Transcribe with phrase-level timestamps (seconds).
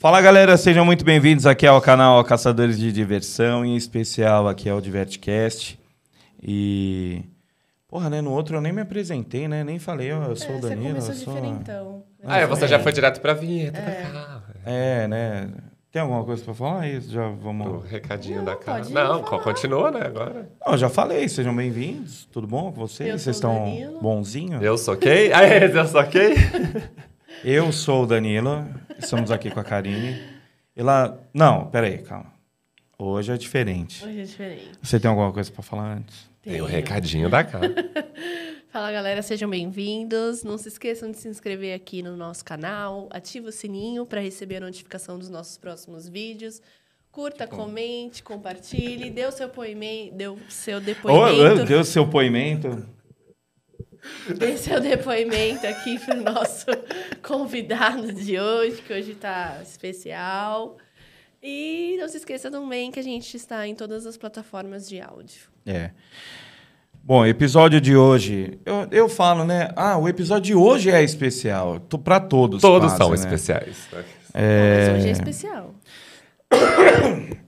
[0.00, 4.80] Fala galera, sejam muito bem-vindos aqui ao canal Caçadores de Diversão, em especial aqui ao
[4.80, 5.78] Divertcast.
[6.42, 7.22] E.
[7.86, 8.22] Porra, né?
[8.22, 9.62] No outro eu nem me apresentei, né?
[9.62, 11.02] Nem falei, ó, eu sou é, o Danilo.
[11.02, 11.34] Você eu começou sou...
[11.34, 12.02] diferentão.
[12.24, 14.54] Ah, é, você já foi direto pra vinheta da casa.
[14.64, 15.50] É, né?
[15.92, 16.88] Tem alguma coisa pra falar?
[16.88, 17.84] Isso, já O vamos.
[17.84, 18.78] recadinho Não, da casa.
[18.84, 19.42] pode Não, falar.
[19.42, 20.48] continua, né, agora.
[20.64, 22.26] Não, eu já falei, sejam bem-vindos.
[22.32, 23.10] Tudo bom com vocês?
[23.10, 24.62] Eu Vocês sou o estão bonzinhos?
[24.62, 25.30] Eu sou quem?
[25.34, 26.32] Ah, é, eu sou quem?
[27.42, 28.68] Eu sou o Danilo,
[28.98, 30.20] estamos aqui com a Karine.
[30.76, 31.16] E lá.
[31.32, 32.32] Não, peraí, calma.
[32.98, 34.04] Hoje é diferente.
[34.04, 34.70] Hoje é diferente.
[34.82, 36.28] Você tem alguma coisa pra falar antes?
[36.42, 37.74] Tem o recadinho da casa.
[38.70, 40.44] Fala galera, sejam bem-vindos.
[40.44, 44.56] Não se esqueçam de se inscrever aqui no nosso canal, ativa o sininho para receber
[44.56, 46.60] a notificação dos nossos próximos vídeos.
[47.10, 52.86] Curta, comente, compartilhe, dê o seu poimento, dê o seu depoimento, deu seu poimento.
[54.36, 56.66] Dê seu depoimento aqui para o nosso
[57.22, 60.76] convidado de hoje, que hoje está especial.
[61.42, 65.42] E não se esqueça também que a gente está em todas as plataformas de áudio.
[65.64, 65.90] É.
[67.02, 68.58] Bom, episódio de hoje.
[68.64, 69.70] Eu, eu falo, né?
[69.74, 71.80] Ah, o episódio de hoje é especial.
[71.80, 72.60] Tô Pra todos.
[72.60, 73.14] Todos quase, são né?
[73.14, 73.88] especiais.
[73.92, 75.74] Mas hoje é especial.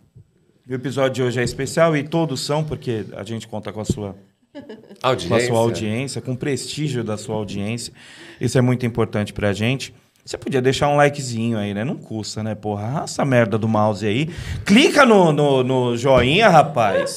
[0.69, 3.85] O episódio de hoje é especial e todos são, porque a gente conta com a
[3.85, 4.17] sua,
[5.01, 5.47] com a Audiência.
[5.47, 7.93] sua audiência, com o prestígio da sua audiência.
[8.41, 9.95] Isso é muito importante pra gente.
[10.25, 11.85] Você podia deixar um likezinho aí, né?
[11.85, 12.55] Não custa, né?
[12.55, 14.29] Porra, essa merda do mouse aí.
[14.65, 17.17] Clica no, no, no joinha, rapaz.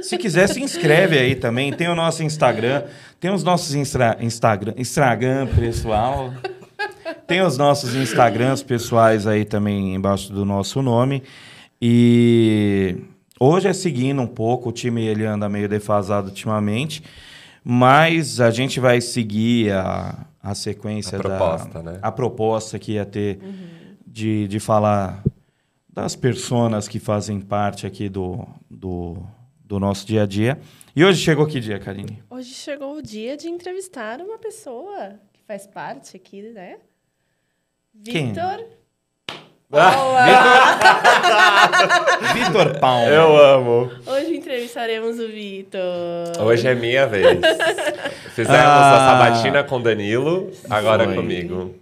[0.00, 1.72] Se quiser, se inscreve aí também.
[1.72, 2.84] Tem o nosso Instagram.
[3.20, 6.32] Tem os nossos instra, Instagram, Instagram pessoal.
[7.26, 11.22] Tem os nossos Instagrams pessoais aí também embaixo do nosso nome.
[11.82, 12.96] E
[13.38, 17.02] hoje é seguindo um pouco, o time ele anda meio defasado ultimamente,
[17.64, 21.98] mas a gente vai seguir a, a sequência A da proposta, né?
[22.00, 23.38] a proposta que ia ter
[24.06, 25.22] de, de falar
[25.88, 29.16] das personas que fazem parte aqui do, do,
[29.64, 30.58] do nosso dia a dia.
[30.94, 32.22] E hoje chegou que dia, Karine?
[32.30, 36.78] Hoje chegou o dia de entrevistar uma pessoa que faz parte aqui, né?
[38.04, 38.32] Quem?
[42.32, 42.32] Vitor.
[42.32, 43.04] Vitor Palma.
[43.10, 43.90] Eu amo.
[44.06, 45.82] Hoje entrevistaremos o Vitor.
[46.40, 47.38] Hoje é minha vez.
[48.34, 48.96] Fizemos Ah.
[48.96, 51.14] a sabatina com Danilo, agora Foi.
[51.16, 51.74] comigo.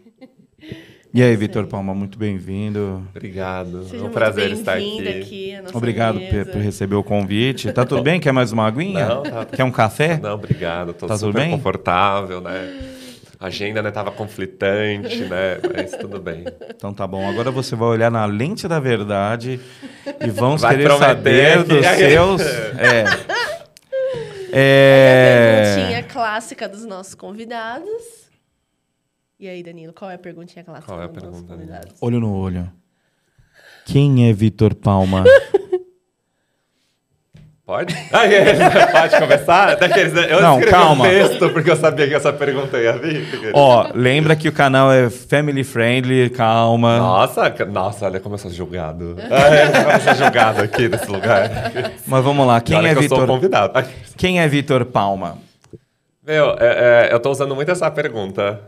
[1.14, 3.06] E aí, Vitor Palma, muito bem-vindo.
[3.14, 3.84] Obrigado.
[3.84, 5.20] Seja é um muito prazer estar bem-vindo aqui.
[5.20, 6.50] aqui à nossa Obrigado mesa.
[6.50, 7.72] por, receber o convite.
[7.72, 8.18] Tá tudo bem?
[8.18, 9.06] Quer mais uma aguinha?
[9.06, 10.18] Não, tá- Quer um café?
[10.20, 10.92] Não, obrigado.
[10.92, 11.52] Tô Tá tudo super bem?
[11.52, 12.74] confortável, né?
[13.38, 15.58] A agenda né, tava conflitante, né?
[15.74, 16.44] Mas tudo bem.
[16.74, 17.28] Então tá bom.
[17.28, 19.60] Agora você vai olhar na lente da verdade
[20.24, 22.40] e vamos Vai querer saber que- dos seus.
[22.78, 23.04] É.
[23.04, 25.74] A É.
[25.74, 27.90] perguntinha clássica dos nossos convidados.
[29.38, 31.94] E aí, Danilo, qual é a perguntinha clássica Qual é a dos nossos pergunta, convidados?
[32.00, 32.72] Olho no olho.
[33.84, 35.24] Quem é Vitor Palma?
[37.66, 37.92] Pode?
[38.12, 38.54] Ah, é,
[38.86, 39.80] pode?
[39.80, 40.26] Daqueles, né?
[40.30, 41.04] eu Não, escrevi calma.
[41.04, 43.26] um texto porque eu sabia que essa pergunta ia vir.
[43.52, 46.96] Ó, lembra que o canal é family friendly, calma.
[46.98, 49.16] Nossa, nossa, olha como eu sou julgado.
[49.20, 51.50] Eu sou julgado aqui nesse lugar.
[52.06, 52.60] Mas vamos lá.
[52.60, 53.26] Quem é que eu sou o Vitor?
[53.26, 53.84] convidado.
[54.16, 55.38] Quem é Vitor Palma?
[56.24, 58.60] Meu, é, é, eu tô usando muito essa pergunta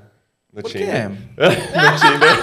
[0.52, 0.78] no Por quê?
[0.78, 1.10] Tinder.
[1.38, 2.38] no Tinder.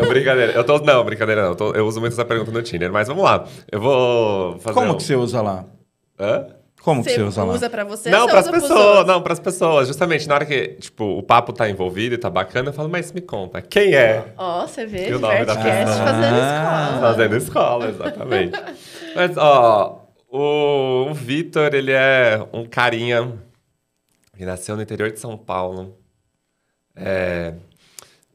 [0.00, 0.52] Não, brincadeira.
[0.52, 1.48] Eu tô, não, brincadeira não.
[1.50, 3.44] Eu, tô- eu uso muito essa pergunta no Tinder, mas vamos lá.
[3.70, 5.64] Eu vou fazer Como um- que você usa lá?
[6.18, 6.46] Hã?
[6.82, 7.52] Como que Você você usa lá?
[7.54, 9.86] usa pra você Não, você pras usa pessoas, não, pras pessoas.
[9.86, 13.12] Justamente, na hora que, tipo, o papo tá envolvido e tá bacana, eu falo, mas
[13.12, 14.32] me conta, quem é?
[14.36, 15.96] Ó, você vê, E o nome da pessoa?
[16.06, 16.90] fazendo Ah.
[16.90, 17.00] escola.
[17.00, 18.60] Fazendo escola, exatamente.
[19.14, 23.32] Mas, ó, o, o Vitor, ele é um carinha
[24.36, 25.96] que nasceu no interior de São Paulo.
[26.96, 27.52] É,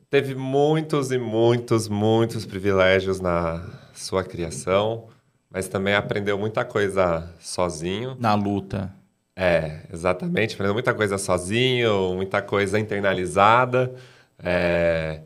[0.09, 3.63] teve muitos e muitos, muitos privilégios na
[3.94, 5.07] sua criação,
[5.50, 8.15] mas também aprendeu muita coisa sozinho.
[8.19, 8.94] Na luta.
[9.36, 10.56] É, exatamente.
[10.56, 13.94] Aprendeu muita coisa sozinho, muita coisa internalizada.
[14.39, 15.21] É,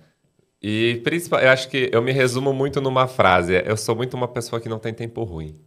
[0.62, 3.54] e principalmente, eu acho que eu me resumo muito numa frase.
[3.66, 5.58] Eu sou muito uma pessoa que não tem tempo ruim.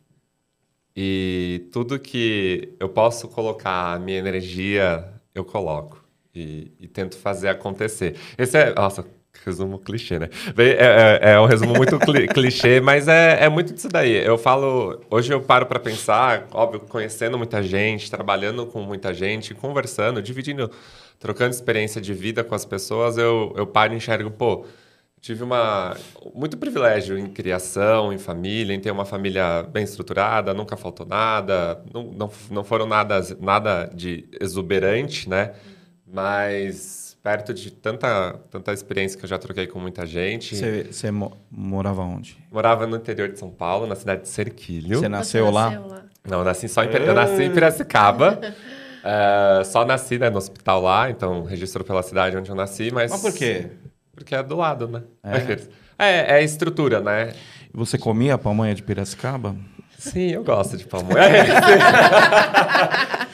[0.97, 6.04] E tudo que eu posso colocar a minha energia, eu coloco.
[6.35, 8.17] E, e tento fazer acontecer.
[8.37, 8.75] Esse é.
[8.75, 9.05] Nossa,
[9.45, 10.29] resumo clichê, né?
[10.57, 14.13] É, é- é um resumo muito cli- clichê, mas é, é muito disso daí.
[14.25, 15.01] Eu falo.
[15.11, 20.71] Hoje eu paro para pensar, óbvio, conhecendo muita gente, trabalhando com muita gente, conversando, dividindo,
[21.19, 24.65] trocando experiência de vida com as pessoas, eu, eu paro e enxergo, pô.
[25.21, 25.97] Tive uma,
[26.35, 31.83] muito privilégio em criação, em família, em ter uma família bem estruturada, nunca faltou nada,
[31.95, 35.53] não, não, não foram nada, nada de exuberante, né?
[36.15, 40.55] Mas perto de tanta, tanta experiência que eu já troquei com muita gente.
[40.93, 42.39] Você, mo- morava onde?
[42.53, 44.99] Morava no interior de São Paulo, na cidade de Serquilho.
[45.01, 45.71] Você nasceu lá?
[46.27, 48.41] Não, eu nasci só em, Pir- eu nasci em Piracicaba.
[49.03, 53.11] É, só nasci né, no hospital lá, então registrou pela cidade onde eu nasci, mas...
[53.11, 53.71] Mas por quê?
[54.15, 55.03] Porque é do lado, né?
[55.99, 57.33] É, é estrutura, né?
[57.73, 59.57] Você comia a pamonha de Piracicaba?
[59.99, 61.15] Sim, eu gosto de pamonha.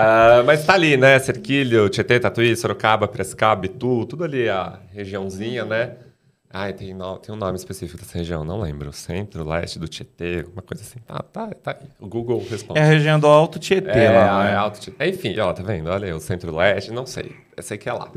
[0.00, 1.18] Ah, mas tá ali, né?
[1.18, 5.96] Cerquilho, Tietê, Tatuí, Sorocaba, Piracicaba, Itu, tudo ali a regiãozinha, né?
[6.52, 8.92] Ai, tem, no- tem um nome específico dessa região, não lembro.
[8.92, 11.00] Centro, leste do Tietê, uma coisa assim.
[11.00, 11.76] Tá, tá, tá.
[11.98, 12.78] O Google responde.
[12.78, 14.52] É a região do Alto Tietê É, lá, né?
[14.52, 15.08] é Alto Tietê.
[15.08, 15.90] Enfim, ó, tá vendo?
[15.90, 17.34] Olha aí, o Centro-Leste, não sei.
[17.56, 18.08] Eu sei que é lá.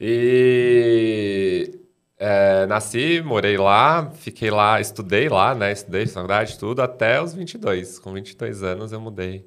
[0.00, 1.70] E
[2.18, 5.72] é, nasci, morei lá, fiquei lá, estudei lá, né?
[5.72, 7.98] Estudei faculdade, tudo, até os 22.
[7.98, 9.44] Com 22 anos eu mudei.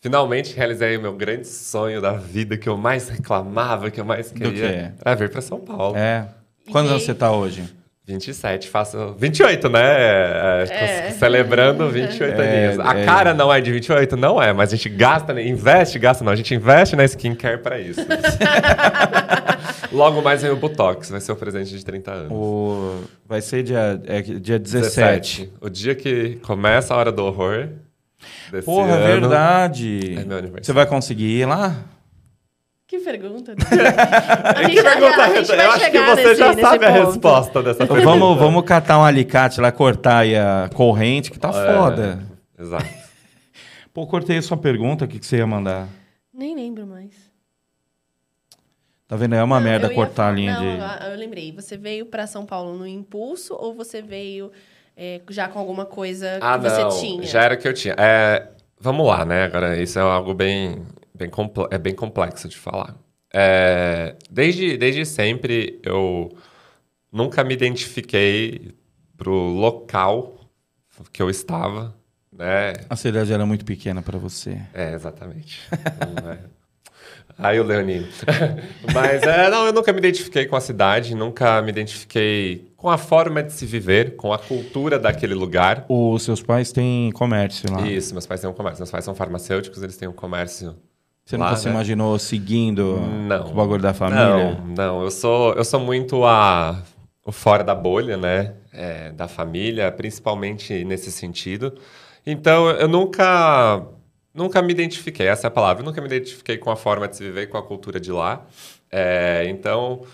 [0.00, 4.32] Finalmente realizei o meu grande sonho da vida, que eu mais reclamava, que eu mais
[4.32, 4.94] queria.
[5.04, 5.96] Era vir pra São Paulo.
[5.96, 6.26] É.
[6.72, 7.62] Quantos E anos você tá hoje?
[8.04, 9.80] 27, faço 28, né?
[9.80, 11.10] É, É.
[11.12, 12.80] Celebrando 28 É, aninhos.
[12.84, 13.04] A é.
[13.04, 14.16] cara não é de 28?
[14.16, 16.32] Não é, mas a gente gasta, investe, gasta não.
[16.32, 18.00] A gente investe na skincare pra isso.
[19.92, 22.32] Logo mais vem o Botox, vai ser o presente de 30 anos.
[22.32, 23.02] O...
[23.26, 25.52] Vai ser dia, é, dia 17.
[25.60, 27.68] O dia que começa a hora do horror.
[28.50, 30.14] Desse Porra, é ano, verdade.
[30.18, 30.64] É meu aniversário.
[30.64, 31.76] Você vai conseguir ir lá?
[32.86, 33.54] Que pergunta.
[33.56, 36.92] Que pergunta a gente Eu vai acho que chegar você nesse- já nesse sabe a
[36.92, 37.06] ponto.
[37.06, 38.04] resposta dessa pergunta.
[38.04, 42.18] vamos, vamos catar um alicate lá, cortar aí a corrente, que tá É, foda.
[42.58, 42.84] Exato.
[43.94, 45.88] Pô, cortei a sua pergunta, o que, que você ia mandar?
[46.32, 47.10] Nem lembro mais.
[49.12, 49.34] Tá vendo?
[49.34, 50.80] É uma Não, merda cortar a linha não, de...
[50.80, 51.52] ah, eu lembrei.
[51.52, 54.50] Você veio pra São Paulo no impulso ou você veio
[54.96, 56.98] é, já com alguma coisa que Ah, você não.
[56.98, 57.22] tinha?
[57.22, 57.94] Já era o que eu tinha.
[57.98, 58.48] É,
[58.80, 59.44] vamos lá, né?
[59.44, 61.30] Agora, isso é algo bem, bem,
[61.70, 62.96] é bem complexo de falar.
[63.34, 66.34] É, desde, desde sempre, eu
[67.12, 68.70] nunca me identifiquei
[69.14, 70.38] pro local
[71.12, 71.94] que eu estava,
[72.32, 72.72] né?
[72.88, 74.58] A cidade era muito pequena pra você.
[74.72, 75.60] É, exatamente.
[77.38, 78.06] Aí o Leonino.
[78.92, 82.98] Mas, é, não, eu nunca me identifiquei com a cidade, nunca me identifiquei com a
[82.98, 85.84] forma de se viver, com a cultura daquele lugar.
[85.88, 87.86] Os seus pais têm comércio lá.
[87.86, 88.80] Isso, meus pais têm um comércio.
[88.80, 90.76] Meus pais são farmacêuticos, eles têm um comércio.
[91.24, 91.72] Você lá, nunca se né?
[91.72, 92.98] imaginou seguindo
[93.28, 93.50] Não.
[93.50, 94.54] o bagulho da família?
[94.54, 95.02] Não, não.
[95.02, 96.82] Eu sou, eu sou muito a,
[97.24, 98.54] o fora da bolha, né?
[98.72, 101.74] É, da família, principalmente nesse sentido.
[102.26, 103.82] Então, eu nunca,
[104.34, 105.82] nunca me identifiquei, essa é a palavra.
[105.82, 108.46] Eu nunca me identifiquei com a forma de se viver, com a cultura de lá.
[108.90, 110.04] É, então,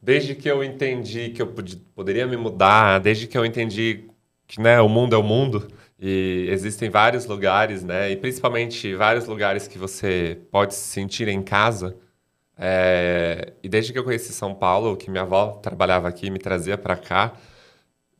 [0.00, 4.04] desde que eu entendi que eu pod- poderia me mudar, desde que eu entendi
[4.46, 5.66] que né, o mundo é o mundo
[5.98, 8.10] e existem vários lugares, né?
[8.10, 11.96] E principalmente vários lugares que você pode se sentir em casa.
[12.58, 16.78] É, e desde que eu conheci São Paulo, que minha avó trabalhava aqui, me trazia
[16.78, 17.32] para cá,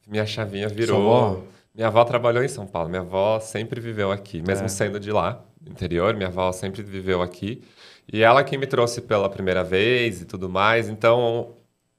[0.07, 1.47] minha chavinha virou.
[1.77, 2.89] Minha avó trabalhou em São Paulo.
[2.89, 4.69] Minha avó sempre viveu aqui, mesmo É.
[4.69, 6.15] sendo de lá, interior.
[6.15, 7.63] Minha avó sempre viveu aqui.
[8.11, 10.89] E ela que me trouxe pela primeira vez e tudo mais.
[10.89, 11.51] Então,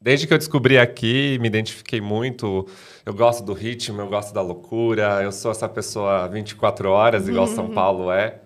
[0.01, 2.65] desde que eu descobri aqui, me identifiquei muito.
[3.05, 5.21] Eu gosto do ritmo, eu gosto da loucura.
[5.21, 8.39] Eu sou essa pessoa 24 horas, igual São Paulo é.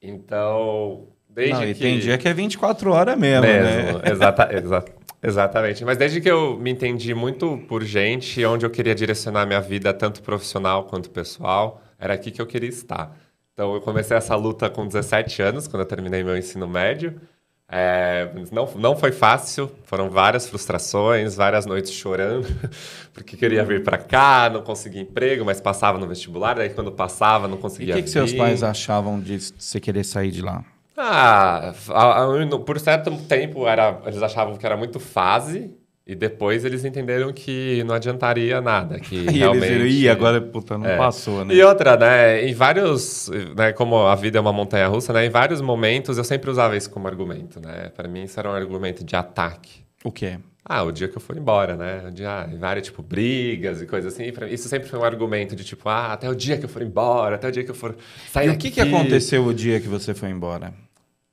[0.00, 1.74] Então, desde Não, que...
[1.80, 3.82] tem dia que é 24 horas mesmo, né?
[3.82, 4.84] Mesmo, exata, exa-
[5.22, 5.84] exatamente.
[5.84, 9.92] Mas desde que eu me entendi muito por gente, onde eu queria direcionar minha vida,
[9.92, 13.16] tanto profissional quanto pessoal, era aqui que eu queria estar.
[13.52, 17.20] Então eu comecei essa luta com 17 anos, quando eu terminei meu ensino médio.
[17.68, 22.46] É, não, não foi fácil, foram várias frustrações, várias noites chorando,
[23.12, 27.48] porque queria vir para cá, não conseguia emprego, mas passava no vestibular, daí quando passava
[27.48, 30.64] não E o conseguia que, que seus pais achavam de você querer sair de lá?
[30.96, 35.70] Ah, a- a- por certo tempo era, eles achavam que era muito fase
[36.06, 39.64] e depois eles entenderam que não adiantaria nada, que E realmente...
[39.72, 40.96] eles viram, agora, puta, não É.
[40.96, 41.54] passou, né?
[41.54, 45.30] E outra, né, em vários, né, como a vida é uma montanha russa, né, em
[45.30, 47.90] vários momentos eu sempre usava isso como argumento, né?
[47.94, 49.84] Para mim isso era um argumento de ataque.
[50.04, 50.38] O quê?
[50.68, 52.08] Ah, o dia que eu for embora, né?
[52.08, 54.24] O dia, ah, várias, tipo, brigas e coisas assim.
[54.50, 57.36] Isso sempre foi um argumento de, tipo, ah, até o dia que eu for embora,
[57.36, 57.96] até o dia que eu for
[58.32, 60.74] sair E o que, que aconteceu o dia que você foi embora?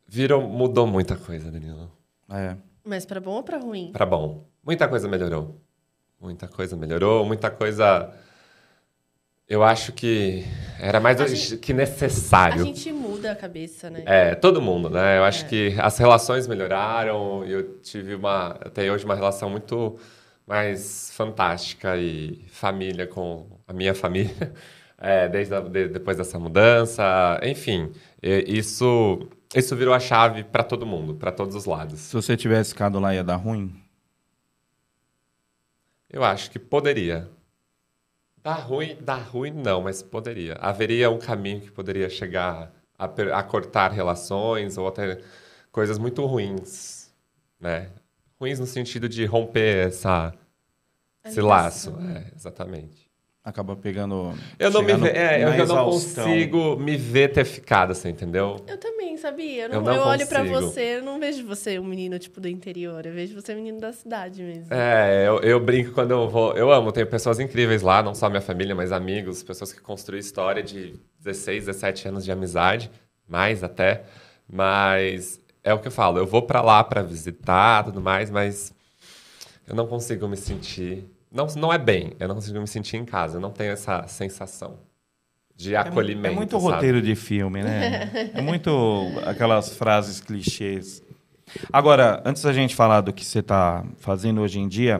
[0.07, 1.91] Virou, mudou muita coisa, Danilo.
[2.29, 2.55] É.
[2.85, 3.89] Mas pra bom ou pra ruim?
[3.91, 4.45] Pra bom.
[4.63, 5.59] Muita coisa melhorou.
[6.21, 8.13] Muita coisa melhorou, muita coisa.
[9.47, 10.45] Eu acho que
[10.79, 12.63] era mais A do gente- que A necessário.
[12.65, 14.03] gente muda a cabeça, né?
[14.05, 15.17] É, todo mundo, né?
[15.17, 15.47] Eu acho É.
[15.47, 18.53] que as relações melhoraram eu tive uma.
[18.73, 19.97] Tenho hoje uma relação muito
[20.47, 24.33] mais fantástica e família com a minha família,
[24.97, 27.39] é, desde a- de- depois dessa mudança.
[27.43, 31.99] Enfim, isso isso virou a chave pra todo mundo, pra todos os lados.
[31.99, 33.71] Se você tivesse ficado lá, ia dar ruim?
[36.09, 37.29] Eu acho que poderia.
[38.43, 40.55] Dá ruim, dá ruim não, mas poderia.
[40.55, 45.21] Haveria um caminho que poderia chegar a, a cortar relações ou até
[45.71, 47.09] coisas muito ruins,
[47.57, 47.89] né?
[48.37, 50.33] Ruins no sentido de romper essa,
[51.23, 51.97] esse laço.
[52.01, 53.02] É, exatamente.
[53.43, 54.33] Acaba pegando.
[54.57, 58.55] Eu não me ve- é, eu não consigo me ver ter ficado, você entendeu?
[58.65, 59.63] Eu também, sabia?
[59.65, 60.61] Eu, Eu não, não eu olho pra consigo.
[60.61, 63.05] você, eu não vejo você um menino, tipo, do interior.
[63.05, 64.73] Eu vejo você um menino da cidade mesmo.
[64.73, 66.53] É, eu, eu brinco quando eu vou.
[66.55, 70.21] Eu amo, tenho pessoas incríveis lá, não só minha família, mas amigos, pessoas que construíram
[70.25, 72.89] história de 16, 17 anos de amizade,
[73.27, 74.03] mais até.
[74.47, 78.73] Mas é o que eu falo, eu vou pra lá pra visitar tudo mais, mas
[79.67, 81.05] eu não consigo me sentir.
[81.33, 84.07] Não, não é bem, eu não consigo me sentir em casa, eu não tenho essa
[84.07, 84.77] sensação
[85.55, 86.27] de É acolhimento.
[86.27, 86.73] É muito sabe?
[86.73, 88.31] roteiro de filme, né?
[88.33, 88.71] É muito
[89.25, 91.01] aquelas frases clichês.
[91.71, 94.99] Agora, antes da gente falar do que você está fazendo hoje em dia,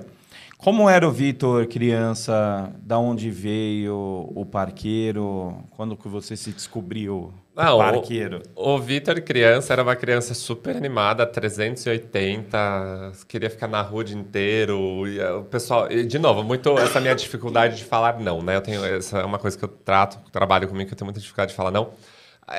[0.57, 2.71] como era o Vitor criança?
[2.81, 5.57] Da onde veio o parqueiro?
[5.71, 8.41] Quando que você se descobriu Não, parqueiro?
[8.55, 14.03] O, o Vitor, criança, era uma criança super animada, 380, queria ficar na rua o
[14.03, 15.07] dia inteiro.
[15.07, 18.55] E, eh, o pessoal, e, de novo, muito essa minha dificuldade de falar não, né?
[18.55, 21.19] Eu tenho essa é uma coisa que eu trato, trabalho comigo, que eu tenho muita
[21.19, 21.91] dificuldade de falar não.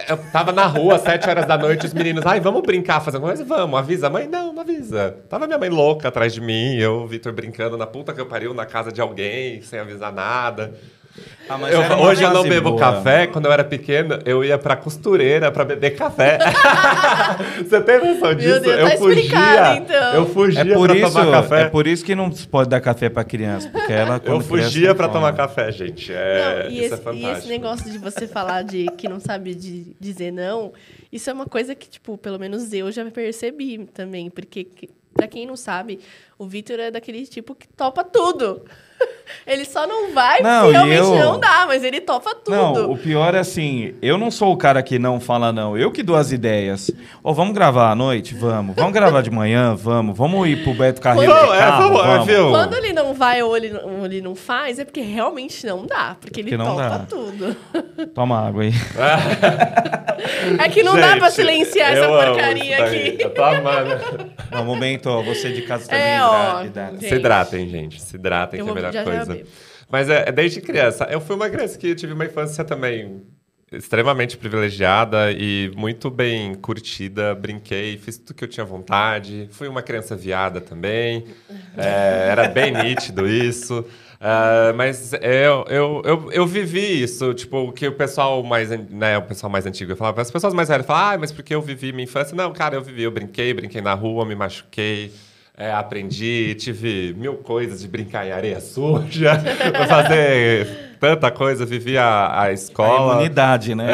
[0.09, 3.19] Eu tava na rua, às 7 horas da noite, os meninos, ai, vamos brincar, fazer
[3.19, 3.45] alguma coisa?
[3.45, 4.09] Vamos, avisa.
[4.09, 5.19] Mãe, não, não avisa.
[5.29, 8.27] Tava minha mãe louca atrás de mim, eu, o Vitor, brincando na puta que eu
[8.27, 10.75] pariu, na casa de alguém, sem avisar nada.
[11.49, 12.81] Ah, mas Eu- hoje eu não bebo boa.
[12.81, 13.27] café.
[13.27, 16.39] Quando eu era pequeno, eu ia pra costureira pra beber café.
[17.59, 18.61] Você tem noção disso?
[18.61, 19.77] Deus, eu tá fugia.
[19.77, 20.15] então.
[20.15, 21.63] Eu fugia É por, pra isso, tomar café.
[21.63, 24.95] é por isso que não se pode dar café para criança, porque ela Eu fugia
[24.95, 25.21] pra toma.
[25.21, 26.13] tomar café, gente.
[26.13, 29.21] É, Não, e, isso esse, é e esse negócio de você falar de que não
[29.21, 30.73] sabe de dizer não,
[31.13, 34.31] isso é uma coisa que, tipo, pelo menos eu já percebi também.
[34.31, 36.01] Porque, que- pra quem não sabe,
[36.39, 38.63] o Vitor é daquele tipo que topa tudo.
[39.47, 42.57] Ele só não vai Não, se realmente eu- não dá, mas ele topa tudo.
[42.57, 45.91] Não, o pior é assim, eu não sou o cara que não fala não, eu
[45.93, 46.91] que dou as ideias.
[47.23, 48.35] Ô, vamos gravar à noite?
[48.35, 48.75] Vamos.
[48.75, 49.75] Vamos gravar de manhã?
[49.75, 50.17] Vamos.
[50.17, 51.83] Vamos ir pro Beto Carreiro Não, de é, carro?
[51.93, 52.27] vamos, vamos.
[52.27, 52.49] viu?
[52.49, 56.17] Quando ele não vai ou ele, ou ele não faz, é porque realmente não dá.
[56.19, 56.99] Porque ele Porque não topa dá.
[57.01, 57.57] tudo.
[58.15, 58.73] Toma água aí.
[60.59, 63.17] É que não dá pra Gente, silenciar essa porcaria aqui.
[63.21, 64.33] Eu tô amando.
[64.51, 66.03] Vamos, Bento, você de casa também.
[66.03, 66.65] É, hidra- ó.
[66.65, 67.09] hidra- Gente.
[67.09, 68.01] Se hidratem, gente.
[68.03, 69.35] Se hidratem, Eu que é melhor já coisa.
[69.35, 69.49] bebo.
[69.91, 71.05] Mas é, é desde criança.
[71.11, 73.23] Eu fui uma criança que tive uma infância também
[73.73, 77.35] extremamente privilegiada e muito bem curtida.
[77.35, 79.49] Brinquei, fiz tudo que eu tinha vontade.
[79.51, 81.25] Fui uma criança viada também.
[81.77, 83.85] É, era bem nítido isso.
[84.27, 89.19] Ah, mas eu, eu, eu, eu vivi isso, tipo, o que o pessoal mais, né,
[89.19, 91.93] o pessoal mais antigo falava, as pessoas mais velhas falavam, ah, mas porque eu vivi
[91.93, 92.35] minha infância?
[92.35, 95.13] Não, cara, eu vivi, eu brinquei, brinquei na rua, me machuquei,
[95.57, 99.41] é, aprendi, tive mil coisas de brincar em areia suja,
[99.89, 103.15] fazer tanta coisa, vivi a, a A escola.
[103.15, 103.87] imunidade, né?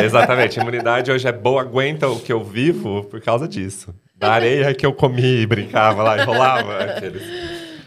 [0.00, 0.58] É, exatamente.
[0.58, 3.94] A imunidade hoje é boa, aguenta o que eu vivo por causa disso.
[4.16, 6.76] Da areia que eu comi, brincava lá, enrolava.
[6.84, 7.22] Aqueles.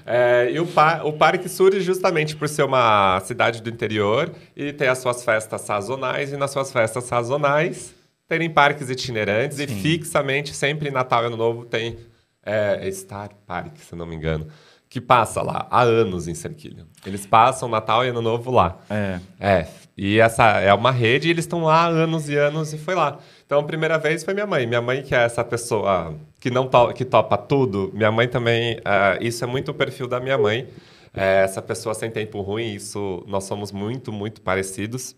[0.06, 4.74] É, e o, pa- o parque surge justamente por ser uma cidade do interior e
[4.74, 7.94] ter as suas festas sazonais, e nas suas festas sazonais
[8.28, 11.98] terem parques itinerantes e fixamente, sempre em Natal e Ano Novo, tem
[12.44, 14.48] é, Star Park, se não me engano,
[14.90, 16.86] que passa lá há anos em Cerquilho.
[17.06, 18.78] Eles passam Natal e Ano Novo lá.
[18.90, 19.20] É.
[19.40, 19.68] É,
[19.98, 22.96] e essa é uma rede e eles estão lá há anos e anos e foi
[22.96, 23.20] lá.
[23.46, 24.66] Então, a primeira vez foi minha mãe.
[24.66, 28.80] Minha mãe, que é essa pessoa que não to que topa tudo, minha mãe também.
[28.84, 30.68] ah, isso é muito o perfil da minha mãe.
[31.14, 35.16] É, essa pessoa sem tempo ruim, isso nós somos muito, muito parecidos.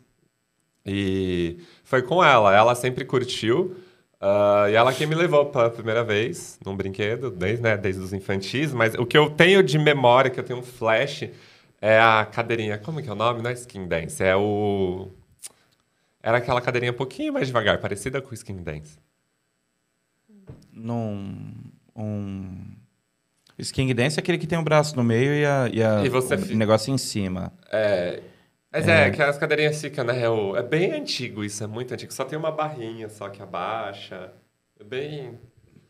[0.85, 2.55] E foi com ela.
[2.55, 3.75] Ela sempre curtiu.
[4.25, 8.13] Ah, e ela que me levou pela primeira vez num brinquedo, desde, né, desde os
[8.13, 8.71] infantis.
[8.71, 11.25] Mas o que eu tenho de memória, que eu tenho um flash,
[11.81, 12.77] é a cadeirinha.
[12.77, 13.41] Como que é o nome?
[13.41, 15.09] Não é skin dance, é o.
[16.21, 18.97] Era aquela cadeirinha um pouquinho mais devagar, parecida com o skin dance.
[20.71, 21.45] Num.
[21.95, 22.73] Um...
[23.57, 26.03] O Sking Dance é aquele que tem o braço no meio e, a, e, a-
[26.03, 27.53] E você o fi- negócio em cima.
[27.71, 28.19] É.
[28.73, 30.19] Mas é, que as cadeirinhas ficam, né?
[30.19, 32.11] É, é bem antigo isso, é muito antigo.
[32.11, 34.31] Só tem uma barrinha só que abaixa.
[34.79, 35.39] É bem.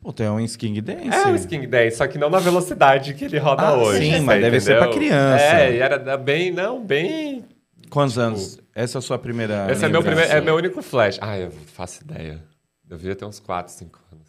[0.02, 1.08] Pô, tem um Sking Dance.
[1.08, 4.00] É o skin dance, só que não na velocidade que ele roda Ah, hoje.
[4.00, 5.42] sim, mas deve ser pra criança.
[5.42, 7.46] É, e era bem, não, bem.
[7.90, 8.60] Quantos anos?
[8.76, 9.66] Essa é a sua primeira.
[9.72, 11.18] Esse é meu, primeiro, é meu único flash.
[11.22, 12.44] Ah, eu faço ideia.
[12.90, 14.28] Eu devia ter uns 4, 5 anos.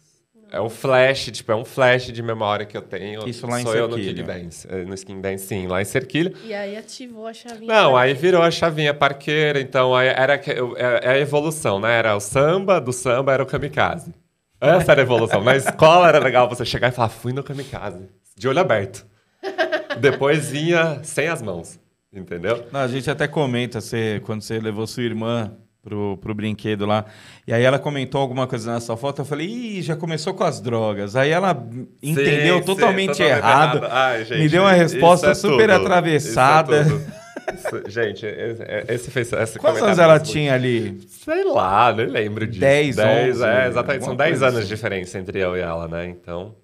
[0.51, 3.27] É um flash, tipo, é um flash de memória que eu tenho.
[3.27, 3.95] Isso lá em Sou eu no.
[3.95, 4.67] Kick Dance.
[4.69, 6.33] eh, No Skin Dance, sim, lá em Cerquilho.
[6.43, 7.67] E aí ativou a chavinha.
[7.73, 10.41] Não, aí virou a chavinha parqueira, então aí era é
[11.01, 11.97] é a evolução, né?
[11.97, 14.13] Era o samba, do samba era o kamikaze.
[14.61, 15.43] Essa era a evolução.
[15.43, 19.05] Na escola era legal você chegar e falar, fui no kamikaze, de olho aberto.
[19.99, 21.79] Depois vinha sem as mãos,
[22.13, 22.65] entendeu?
[22.71, 25.53] Não, a gente até comenta você, quando você levou sua irmã
[25.85, 27.05] pro, pro brinquedo lá.
[27.47, 29.21] E aí ela comentou alguma coisa nessa foto.
[29.21, 31.15] Eu falei, ih, já começou com as drogas.
[31.15, 31.51] Aí ela
[32.01, 33.85] entendeu Sim, sim, totalmente errado.
[33.89, 36.81] Ai, gente, me deu uma resposta isso é super tudo, atravessada.
[36.81, 37.25] isso é.
[37.53, 38.25] Isso- gente,
[38.89, 39.31] esse, fez.
[39.31, 40.99] Esse Quantos anos ela fez- tinha ali?
[41.07, 42.59] Sei lá, nem lembro disso.
[42.59, 44.01] 10, 10 11, é, exatamente.
[44.01, 44.67] São alguma 10 coisa anos assim.
[44.67, 46.07] de diferença entre eu e ela, né?
[46.07, 46.55] Então.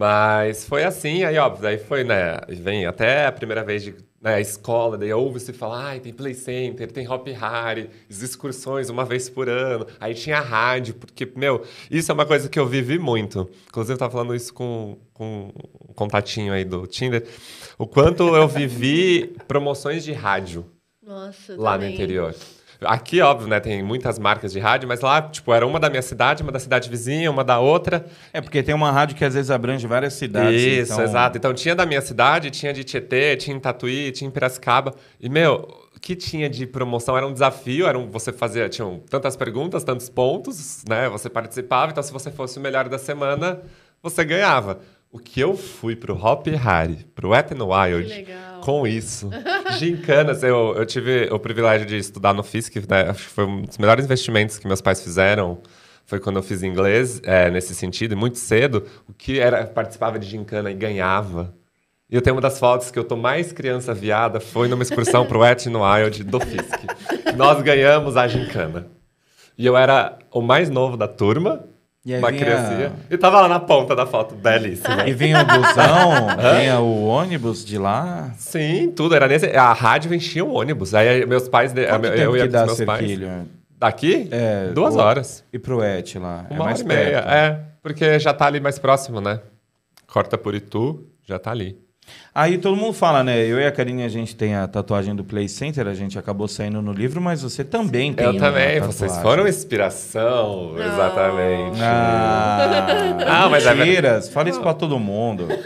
[0.00, 2.38] Mas foi assim, aí óbvio, daí foi, né?
[2.48, 6.32] Vem até a primeira vez de né, a escola, daí ouve-se falar, ai, tem play
[6.32, 9.86] center, tem hop harry, as excursões uma vez por ano.
[10.00, 13.50] Aí tinha rádio, porque, meu, isso é uma coisa que eu vivi muito.
[13.68, 15.52] Inclusive, eu tava falando isso com, com
[15.86, 17.26] um contatinho aí do Tinder.
[17.76, 20.64] O quanto eu vivi promoções de rádio
[21.02, 21.90] Nossa, lá também.
[21.90, 22.34] no interior.
[22.82, 26.00] Aqui, óbvio, né, tem muitas marcas de rádio, mas lá, tipo, era uma da minha
[26.02, 28.06] cidade, uma da cidade vizinha, uma da outra.
[28.32, 30.60] É, porque tem uma rádio que às vezes abrange várias cidades.
[30.62, 31.36] Isso, então- exato.
[31.36, 34.94] Então tinha da minha cidade, tinha de Tietê, tinha em Tatuí, tinha em Piracicaba.
[35.20, 39.00] E, meu, o que tinha de promoção era um desafio, era um, você fazia, tinham
[39.10, 41.08] tantas perguntas, tantos pontos, né?
[41.10, 43.60] Você participava, então se você fosse o melhor da semana,
[44.02, 44.80] você ganhava.
[45.12, 48.26] O que eu fui pro Hop Harry, pro Wet n Que Wild,
[48.60, 49.28] com isso.
[49.76, 53.10] Gincanas, eu, eu tive o privilégio de estudar no FISC, né?
[53.10, 55.58] Acho que foi um dos melhores investimentos que meus pais fizeram.
[56.06, 60.16] Foi quando eu fiz inglês, é, nesse sentido, e muito cedo, o que era, participava
[60.16, 61.54] de gincana e ganhava.
[62.08, 65.26] E eu tenho uma das fotos que eu tô mais criança viada, foi numa excursão
[65.26, 66.86] pro Wet n Wild do FISC.
[67.36, 68.86] Nós ganhamos a gincana.
[69.58, 71.64] E eu era o mais novo da turma,
[72.04, 75.06] E aí uma vinha- criancinha, e tava lá na ponta da foto, belíssima.
[75.06, 76.28] E vinha o busão,
[76.58, 78.32] vinha o ônibus de lá.
[78.38, 79.46] Sim, tudo era nesse.
[79.54, 80.94] A rádio enchia o ônibus.
[80.94, 81.72] Aí meus pais.
[81.74, 83.00] Quanto eu ia com os meus pais.
[83.06, 83.46] Cerquilho?
[83.78, 84.28] Daqui?
[84.30, 85.44] É, Duas o- horas.
[85.52, 86.46] E pro Et lá?
[86.50, 87.10] Uma é mais hora e meia.
[87.22, 87.28] perto.
[87.28, 89.40] É, porque já tá ali mais próximo, né?
[90.06, 91.78] Corta por Itu, já tá ali.
[92.34, 93.38] Aí todo mundo fala, né?
[93.44, 96.46] Eu e a Karine, a gente tem a tatuagem do Play Center, a gente acabou
[96.46, 98.80] saindo no livro, mas você também tem Eu uma também, tatuagem.
[98.92, 100.82] vocês foram inspiração, Não.
[100.84, 101.80] exatamente.
[101.82, 104.28] Ah, Ah, mas é mentiras.
[104.28, 105.48] Fala isso pra todo mundo.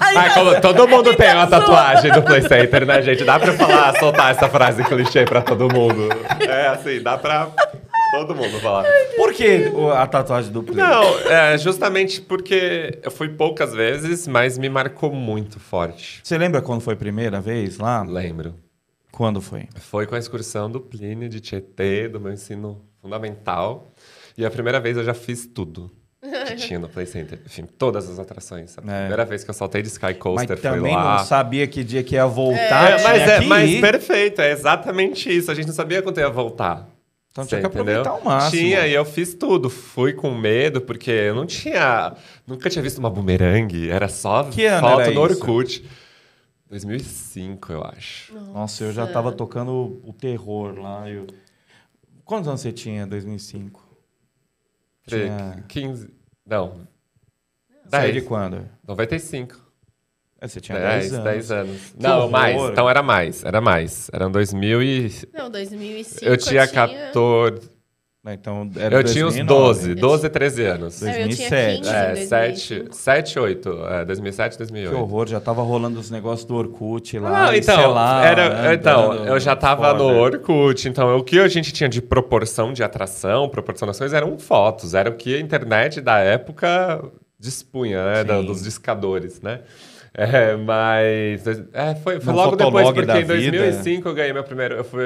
[0.00, 3.22] Ai, como todo mundo tem uma tatuagem do Play Center, né, gente?
[3.24, 6.08] Dá pra falar, soltar essa frase clichê pra todo mundo.
[6.40, 7.48] É assim, dá pra
[8.10, 8.84] todo mundo falar.
[9.16, 10.76] Por que a tatuagem do Play?
[10.76, 16.20] Não, é justamente porque eu fui poucas vezes, mas me marcou muito forte.
[16.22, 18.02] Você lembra quando foi a primeira vez lá?
[18.02, 18.54] Lembro.
[19.12, 19.68] Quando foi?
[19.76, 23.88] Foi com a excursão do Plínio de Tietê, do meu ensino fundamental.
[24.36, 25.90] E a primeira vez eu já fiz tudo
[26.46, 27.38] que tinha no Play Center.
[27.44, 28.76] Enfim, todas as atrações.
[28.78, 28.98] A É.
[29.00, 31.18] primeira vez que eu saltei de Sky Mas Coaster foi também lá.
[31.18, 32.98] não sabia que dia que ia voltar.
[33.00, 35.50] É, mas é mas perfeito, é exatamente isso.
[35.50, 36.88] A gente não sabia quando ia voltar.
[37.30, 38.12] Então Você tinha que aproveitar entendeu?
[38.14, 38.62] ao máximo.
[38.62, 39.70] Tinha, e eu fiz tudo.
[39.70, 42.16] Fui com medo, porque eu não tinha.
[42.46, 43.88] Nunca tinha visto uma bumerangue.
[43.88, 45.38] Era só Que ano foto era no isso?
[45.40, 45.88] Orkut.
[46.68, 48.34] 2005, eu acho.
[48.34, 51.08] Nossa, eu já tava tocando o terror lá.
[51.08, 51.26] Eu...
[52.24, 53.80] Quantos anos você tinha em 2005?
[55.06, 55.64] Tinha...
[55.68, 56.08] 15.
[56.46, 56.86] Não.
[57.88, 58.14] Saiu 10.
[58.14, 58.68] de quando?
[58.86, 59.69] 95.
[60.40, 61.24] É, você tinha 10, 10 anos.
[61.24, 61.80] 10 anos.
[61.96, 62.30] Que Não, horror.
[62.30, 62.62] mais.
[62.70, 63.44] Então era mais.
[63.44, 64.10] Era mais.
[64.12, 65.12] Eram 2000 e...
[65.34, 67.68] Não, 2005 Eu tinha 14...
[68.22, 69.94] Né, Então, era Eu tinha uns 2009.
[69.94, 69.94] 12.
[69.94, 71.02] 12, 13 anos.
[71.02, 71.78] É, eu tinha 2007.
[71.80, 72.94] 15 É, em 7, 2005.
[72.96, 73.68] 7, 8.
[73.86, 74.96] É, 2007, Que 2008.
[74.98, 77.46] horror, já tava rolando os negócios do Orkut lá.
[77.46, 80.04] Não, então, sei lá, era, né, então dando eu já tava no.
[80.04, 85.08] Orkut, então o que a gente tinha de proporção de atração, proporcionações, eram fotos, era
[85.08, 87.02] o que a internet da época
[87.38, 89.60] dispunha, né, da- dos discadores, né?
[90.12, 93.34] É, mas é, foi, foi logo depois, porque em vida.
[93.34, 95.04] 2005 eu ganhei meu primeiro, eu fui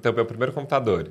[0.00, 1.08] ter o meu primeiro computador.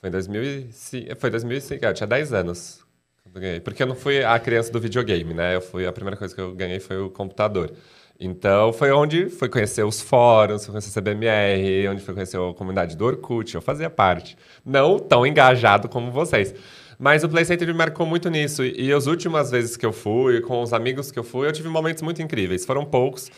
[0.00, 2.84] Foi em 2005, foi 2005, é, eu tinha 10 anos
[3.22, 3.60] quando eu ganhei.
[3.60, 5.54] Porque eu não fui a criança do videogame, né?
[5.54, 7.72] Eu fui, a primeira coisa que eu ganhei foi o computador.
[8.18, 12.54] Então, foi onde fui conhecer os fóruns, fui conhecer a CBMR, onde fui conhecer a
[12.54, 14.36] comunidade do Orkut, eu fazia parte.
[14.64, 16.54] Não tão engajado como vocês.
[16.98, 18.64] Mas o Play Center me marcou muito nisso.
[18.64, 21.68] E as últimas vezes que eu fui, com os amigos que eu fui, eu tive
[21.68, 22.64] momentos muito incríveis.
[22.64, 23.30] Foram poucos,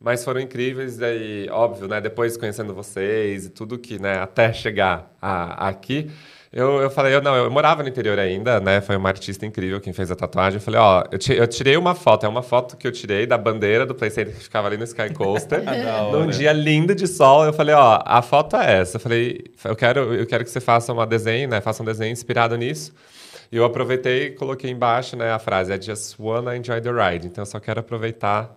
[0.00, 2.00] Mas foram incríveis, daí, óbvio, né?
[2.00, 6.10] Depois conhecendo vocês e tudo que, né, até chegar a, aqui,
[6.56, 8.80] eu, eu falei, eu, não, eu morava no interior ainda, né?
[8.80, 10.56] Foi uma artista incrível quem fez a tatuagem.
[10.58, 13.26] Eu falei, ó, eu, ti- eu tirei uma foto, é uma foto que eu tirei
[13.26, 15.62] da bandeira do PlayStation que ficava ali no Sky Coaster.
[15.66, 17.44] Da num dia lindo de sol.
[17.44, 18.96] Eu falei, ó, a foto é essa.
[18.96, 21.60] Eu falei, eu quero, eu quero que você faça uma desenho, né?
[21.60, 22.92] Faça um desenho inspirado nisso.
[23.52, 27.26] E eu aproveitei e coloquei embaixo, né, a frase, I just wanna enjoy the ride.
[27.28, 28.50] Então eu só quero aproveitar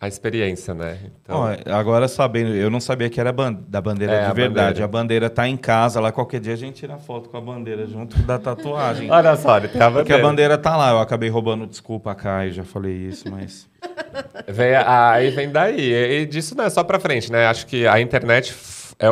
[0.00, 0.98] a experiência, né?
[1.22, 4.32] Então, Ó, agora sabendo, eu não sabia que era ban- da bandeira É, de a
[4.32, 4.66] verdade.
[4.68, 4.84] bandeira.
[4.84, 7.86] A bandeira tá em casa lá, qualquer dia a gente tira foto com a bandeira
[7.86, 9.10] junto da tatuagem.
[9.12, 10.22] Olha só, tem a Porque a bandeira.
[10.22, 13.68] bandeira tá lá, eu acabei roubando, desculpa, Caio, já falei isso, mas.
[14.48, 15.92] Vem, aí vem daí.
[15.92, 17.46] E, disso não é só pra frente, né?
[17.46, 18.54] Acho que a internet
[18.98, 19.10] é- é-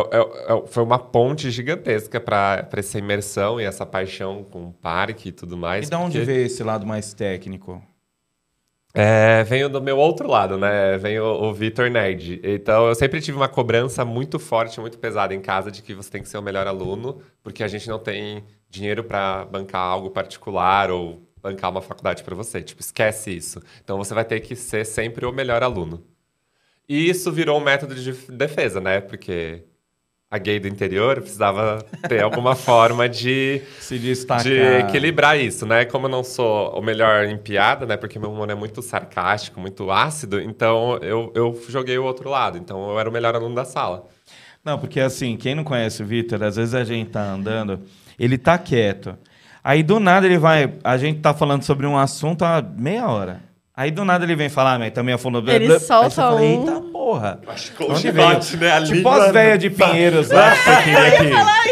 [0.55, 5.29] é- foi uma ponte gigantesca pra pra essa imersão e essa paixão com o parque
[5.29, 5.87] e tudo mais.
[5.87, 7.81] E da onde porque- veio esse lado mais técnico?
[8.94, 10.96] É, venho do meu outro lado, né?
[10.98, 12.40] Venho o, o Vitor Nerd.
[12.42, 16.11] Então, eu sempre tive uma cobrança muito forte, muito pesada em casa de que você
[16.11, 20.11] tem que ser o melhor aluno, porque a gente não tem dinheiro para bancar algo
[20.11, 22.62] particular ou bancar uma faculdade para você.
[22.62, 23.62] Tipo, esquece isso.
[23.85, 26.05] Então, você vai ter que ser sempre o melhor aluno.
[26.88, 29.01] E isso virou um método de defesa, né?
[29.01, 29.64] Porque
[30.31, 34.45] a gay do interior precisava ter alguma forma de Se destacar.
[34.45, 35.85] de equilibrar isso, né?
[35.87, 37.97] Como eu não sou o melhor em piada, né?
[37.97, 42.59] Porque meu humor é muito sarcástico, muito ácido, então eu, eu joguei o outro lado.
[42.59, 44.07] Então eu era o melhor aluno da sala.
[44.64, 47.81] Não, porque assim, quem não conhece o Vitor, às vezes a gente tá andando,
[48.19, 49.17] ele tá quieto.
[49.64, 50.75] Aí do nada ele vai.
[50.85, 53.41] A gente tá falando sobre um assunto há meia hora.
[53.75, 55.38] Aí do nada ele vem falar, mas também a fundo.
[55.51, 57.40] Ele solta fala, um- Eita porra.
[57.77, 58.29] com o Onde veio?
[58.59, 58.73] né?
[58.73, 61.11] A Tipo as velhas de Pinheiros lá que você queria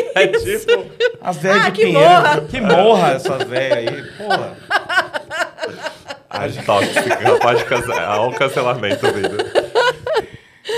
[0.03, 0.19] que.
[0.19, 0.87] É tipo.
[1.21, 2.11] As velhas Ah, de que Pinheiros.
[2.13, 2.41] morra.
[2.43, 4.57] Que morra essas velhas aí, porra.
[6.31, 8.19] Ai, tóxica, pode cancelar.
[8.21, 9.37] Olha o cancelamento vindo.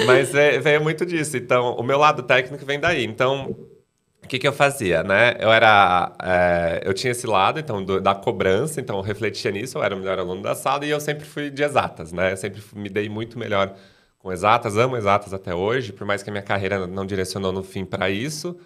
[0.06, 1.36] Mas é, veio muito disso.
[1.36, 3.04] Então, o meu lado técnico vem daí.
[3.04, 3.56] Então,
[4.22, 5.34] o que, que eu fazia, né?
[5.40, 6.12] Eu era...
[6.22, 8.80] é, eu tinha esse lado, então, do- da cobrança.
[8.80, 9.78] Então, eu refletia nisso.
[9.78, 10.84] Eu era o melhor aluno da sala.
[10.84, 12.32] E eu sempre fui de exatas, né?
[12.32, 13.72] Eu sempre me dei muito melhor
[14.18, 14.76] com exatas.
[14.76, 15.92] Amo exatas até hoje.
[15.92, 18.56] Por mais que a minha carreira não direcionou no fim para isso.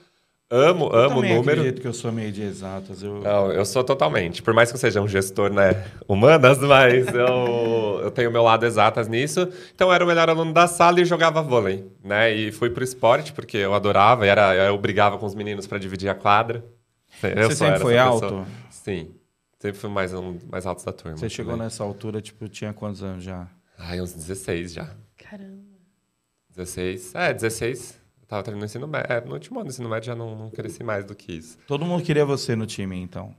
[0.55, 1.61] Amo, Eu amo o número.
[1.61, 3.03] acredito que eu sou meio de exatas.
[3.03, 3.21] Eu...
[3.23, 4.43] Não, eu sou totalmente.
[4.43, 8.67] Por mais que eu seja um gestor, né, humanas, mas eu, eu tenho meu lado
[8.67, 9.49] exatas nisso.
[9.75, 12.31] Então eu era o melhor aluno da sala e jogava vôlei, né?
[12.35, 16.11] E fui pro esporte porque eu adorava, era eu brigava com os meninos para dividir
[16.11, 16.63] a quadra.
[17.23, 18.21] Eu Você sempre foi alto?
[18.21, 18.45] pessoa.
[18.71, 19.11] Sim.
[19.59, 21.17] Sempre fui mais um mais alto da turma.
[21.17, 21.65] Você chegou também.
[21.65, 23.47] nessa altura, tipo, tinha quantos anos já?
[23.79, 24.91] Ai, uns 16 já.
[25.33, 25.63] Caramba.
[26.51, 27.15] 16.
[27.15, 27.99] É, 16.
[28.21, 29.11] Eu tava terminando o ensino médio.
[29.11, 31.57] É, no último ano do ensino médio já não, não cresci mais do que isso.
[31.67, 33.35] Todo mundo queria você no time, então.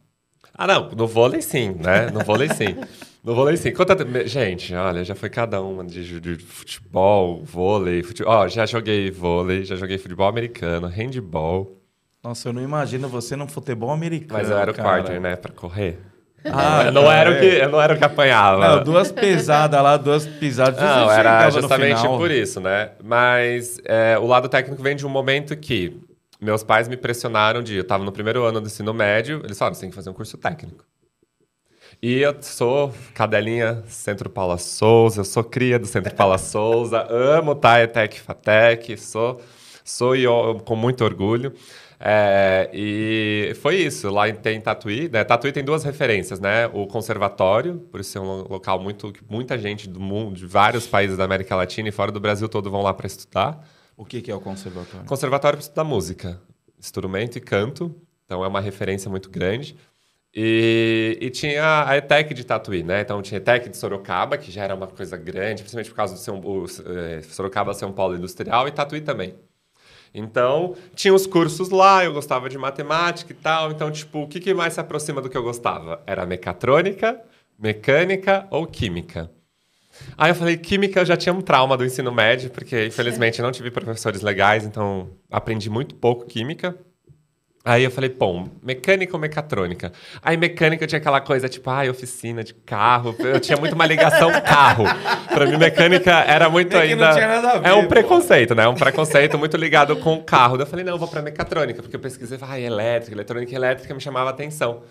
[0.56, 2.10] Ah, não, no vôlei sim, né?
[2.10, 2.76] No vôlei sim.
[3.24, 3.72] No vôlei sim.
[3.72, 3.96] Quanta...
[4.28, 8.34] Gente, olha, já foi cada uma de, de futebol, vôlei, futebol.
[8.34, 11.80] Ó, já joguei vôlei, já joguei futebol americano, handball.
[12.24, 14.40] Nossa, eu não imagino você num futebol americano.
[14.40, 15.04] Mas eu era o cara.
[15.04, 15.36] quarter, né?
[15.36, 16.00] Pra correr.
[16.46, 18.78] Ah, eu, não era o que, não era o que apanhava.
[18.78, 20.80] Não, duas pesadas lá, duas pisadas.
[20.80, 22.92] Não, era justamente por isso, né?
[23.04, 25.98] Mas é, o lado técnico vem de um momento que
[26.42, 27.76] meus pais me pressionaram de...
[27.78, 30.14] Eu estava no primeiro ano do ensino médio, eles falaram, você tem que fazer um
[30.14, 30.84] curso técnico.
[32.02, 37.56] E eu sou cadelinha Centro Paula Souza, eu sou cria do Centro Paula Souza, amo
[37.56, 39.42] Taetec Fatec, sou,
[39.86, 41.54] sou e eu- com muito orgulho.
[42.06, 45.24] É, e foi isso, lá em- tem Tatuí, né?
[45.24, 46.68] Tatuí tem duas referências, né?
[46.74, 50.46] O conservatório, por isso ser um lo- local muito que muita gente do mundo, de
[50.46, 53.66] vários países da América Latina e fora do Brasil todo vão lá para estudar.
[53.96, 55.06] O que, que é o conservatório?
[55.08, 56.42] Conservatório para estudar música,
[56.78, 59.74] instrumento e canto, então é uma referência muito grande.
[60.36, 63.00] E, e tinha a ETEC de Tatuí, né?
[63.02, 66.16] Então tinha a ETEC de Sorocaba, que já era uma coisa grande, principalmente por causa
[66.16, 69.36] do seu, o, eh, Sorocaba ser um polo industrial, e Tatuí também.
[70.14, 73.72] Então, tinha os cursos lá, eu gostava de matemática e tal.
[73.72, 76.02] Então, tipo, o que, que mais se aproxima do que eu gostava?
[76.06, 77.20] Era mecatrônica,
[77.58, 79.32] mecânica ou química?
[80.18, 83.52] Aí eu falei, química eu já tinha um trauma do ensino médio, porque infelizmente não
[83.52, 86.78] tive professores legais, então aprendi muito pouco química.
[87.66, 89.94] Aí eu falei, bom, mecânica ou mecatrônica?
[90.22, 93.16] Aí mecânica eu tinha aquela coisa, tipo, ai, oficina de carro.
[93.20, 94.84] Eu tinha muito uma ligação carro.
[95.30, 97.14] Pra mim, mecânica era muito que não ainda.
[97.14, 97.88] tinha nada a ver, é um pô.
[97.90, 98.64] preconceito, né?
[98.64, 100.58] É um preconceito muito ligado com o carro.
[100.58, 103.56] Daí eu falei, não, eu vou pra mecatrônica, porque eu pesquisei, ai, elétrica, eletrônica e
[103.56, 104.82] elétrica me chamava a atenção.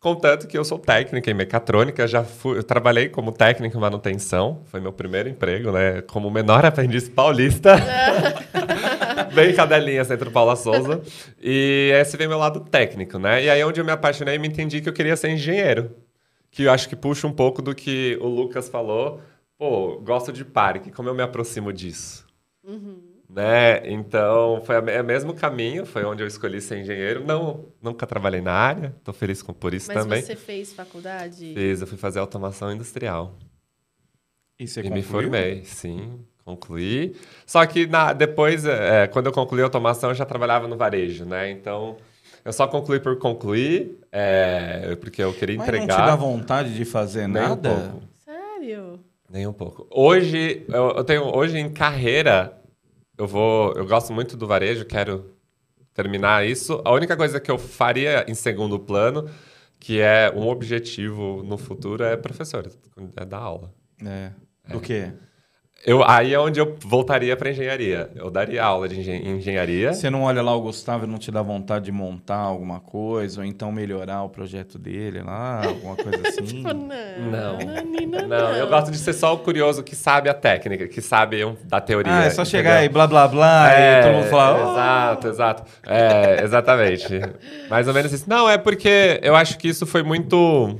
[0.00, 4.62] Contanto que eu sou técnica em mecatrônica, já fui, eu trabalhei como técnico em manutenção,
[4.66, 6.02] foi meu primeiro emprego, né?
[6.02, 7.74] Como menor aprendiz paulista.
[9.34, 11.02] Bem cadelinha, Centro Paula Souza.
[11.40, 13.44] E esse veio meu lado técnico, né?
[13.44, 15.94] E aí onde eu me apaixonei e me entendi que eu queria ser engenheiro.
[16.50, 19.20] Que eu acho que puxa um pouco do que o Lucas falou
[19.58, 22.26] pô, gosto de parque, como eu me aproximo disso?
[23.28, 23.90] Né?
[23.90, 27.24] Então, foi o mesmo caminho, foi onde eu escolhi ser engenheiro.
[27.26, 30.22] Não, nunca trabalhei na área, tô feliz com, por isso Mas também.
[30.22, 31.52] você fez faculdade?
[31.52, 33.36] Fiz, eu fui fazer automação industrial.
[34.58, 37.14] E você e me formei, sim, concluí.
[37.46, 41.24] Só que na- depois, é, quando eu concluí a automação, eu já trabalhava no varejo,
[41.24, 41.50] né?
[41.50, 41.96] Então,
[42.44, 45.86] eu só concluí por concluir, é, porque eu queria Mas entregar.
[45.98, 47.68] não te dá vontade de fazer nem um nada?
[47.90, 48.02] pouco.
[48.24, 49.00] Sério?
[49.30, 49.86] Nem um pouco.
[49.90, 52.56] Hoje, eu, eu tenho, hoje em carreira,
[53.18, 55.32] eu vou, eu gosto muito do varejo, quero
[55.92, 56.80] terminar isso.
[56.84, 59.28] A única coisa que eu faria em segundo plano,
[59.78, 62.66] que é um objetivo no futuro, é professor,
[63.16, 63.70] é dar aula.
[64.04, 64.30] É.
[64.72, 65.12] Do quê?
[65.86, 68.10] Eu, aí é onde eu voltaria para engenharia.
[68.16, 69.92] Eu daria aula de engen- engenharia.
[69.94, 73.40] Você não olha lá o Gustavo e não te dá vontade de montar alguma coisa,
[73.40, 76.42] ou então melhorar o projeto dele lá, alguma coisa assim?
[76.42, 77.30] Tipo, não.
[77.30, 77.58] Não.
[77.58, 81.44] Nanina, Não, eu gosto de ser só o curioso que sabe a técnica, que sabe
[81.44, 82.12] um- da teoria.
[82.12, 82.46] Ah, é só entendeu?
[82.46, 84.58] chegar aí, blá blá blá, É, e todo mundo fala.
[84.66, 84.72] "Oh".
[84.72, 85.62] Exato, exato.
[85.86, 87.06] É, exatamente.
[87.70, 88.24] Mais ou menos isso.
[88.28, 90.76] Não, é porque eu acho que isso foi muito.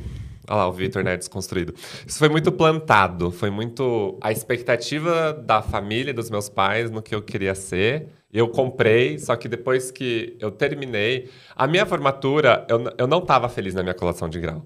[0.48, 1.74] Olha lá, o Vitor, né, desconstruído.
[2.06, 7.14] Isso foi muito plantado, foi muito a expectativa da família, dos meus pais, no que
[7.14, 8.08] eu queria ser.
[8.32, 13.48] Eu comprei, só que depois que eu terminei, a minha formatura, eu, eu não estava
[13.48, 14.64] feliz na minha colação de grau.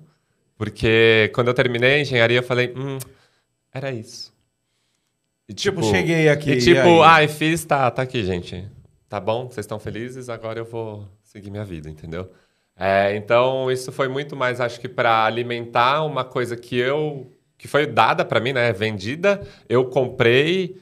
[0.56, 2.98] Porque quando eu terminei a engenharia, eu falei, hum,
[3.72, 4.32] era isso.
[5.48, 8.68] E, Tipo, cheguei aqui, E tipo, ai, fiz, tá, tá aqui, gente.
[9.08, 12.30] Tá bom, vocês estão felizes, agora eu vou seguir minha vida, entendeu?
[12.76, 17.30] É, então, isso foi muito mais, acho que, para alimentar uma coisa que eu.
[17.58, 18.72] que foi dada para mim, né?
[18.72, 20.80] Vendida, eu comprei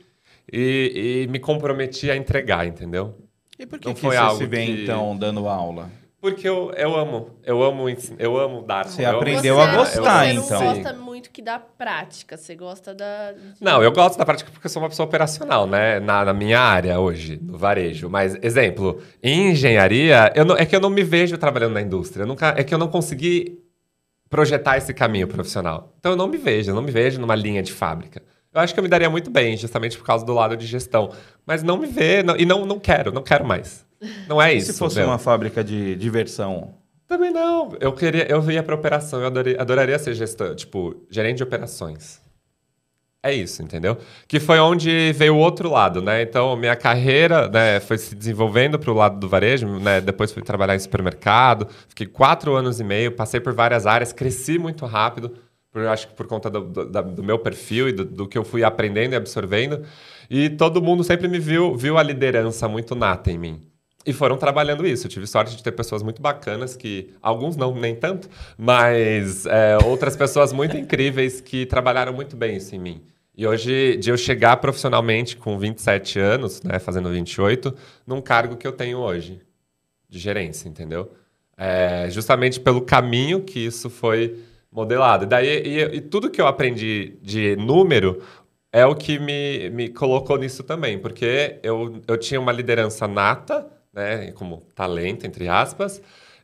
[0.50, 3.16] e, e me comprometi a entregar, entendeu?
[3.58, 5.90] E por que, Não que foi você algo se vê, que- então, dando aula?
[6.20, 7.86] Porque eu, eu amo, eu amo,
[8.18, 8.86] eu amo dar.
[8.86, 10.74] Você eu amo aprendeu ensinar, a eu gostar, amo- Você não então.
[10.74, 13.32] gosta muito que da prática, você gosta da...
[13.58, 15.98] Não, eu gosto da prática porque eu sou uma pessoa operacional, né?
[15.98, 18.10] Na, na minha área hoje, no varejo.
[18.10, 22.24] Mas, exemplo, em engenharia, eu não- é que eu não me vejo trabalhando na indústria.
[22.24, 23.58] Eu nunca, é que eu não consegui
[24.28, 25.94] projetar esse caminho profissional.
[25.98, 28.22] Então, eu não me vejo, eu não me vejo numa linha de fábrica.
[28.52, 31.12] Eu acho que eu me daria muito bem, justamente por causa do lado de gestão.
[31.46, 33.88] Mas não me vê, não- e não, não quero, não quero mais.
[34.28, 34.72] Não é isso.
[34.72, 35.08] se fosse meu.
[35.08, 36.74] uma fábrica de diversão?
[37.06, 37.76] Também não.
[37.80, 42.20] Eu queria, eu ia para operação, eu adoraria, adoraria ser gestor, tipo, gerente de operações.
[43.22, 43.98] É isso, entendeu?
[44.26, 46.22] Que foi onde veio o outro lado, né?
[46.22, 50.00] Então, minha carreira né, foi se desenvolvendo para o lado do varejo, né?
[50.00, 54.58] Depois fui trabalhar em supermercado, fiquei quatro anos e meio, passei por várias áreas, cresci
[54.58, 55.36] muito rápido,
[55.70, 58.44] por, acho que por conta do, do- do meu perfil e do, do que eu
[58.44, 59.84] fui aprendendo e absorvendo.
[60.30, 63.60] E todo mundo sempre me viu, viu a liderança muito nata em mim.
[64.04, 65.06] E foram trabalhando isso.
[65.06, 69.76] Eu tive sorte de ter pessoas muito bacanas que, alguns não, nem tanto, mas é,
[69.84, 73.02] outras pessoas muito incríveis que trabalharam muito bem isso em mim.
[73.36, 77.74] E hoje, de eu chegar profissionalmente com 27 anos, né, fazendo 28,
[78.06, 79.40] num cargo que eu tenho hoje,
[80.08, 81.12] de gerência, entendeu?
[81.56, 84.38] É, justamente pelo caminho que isso foi
[84.72, 85.24] modelado.
[85.24, 88.22] E, daí, e, e tudo que eu aprendi de número
[88.72, 93.66] é o que me, me colocou nisso também, porque eu, eu tinha uma liderança nata,
[93.92, 96.00] né, como talento, entre aspas,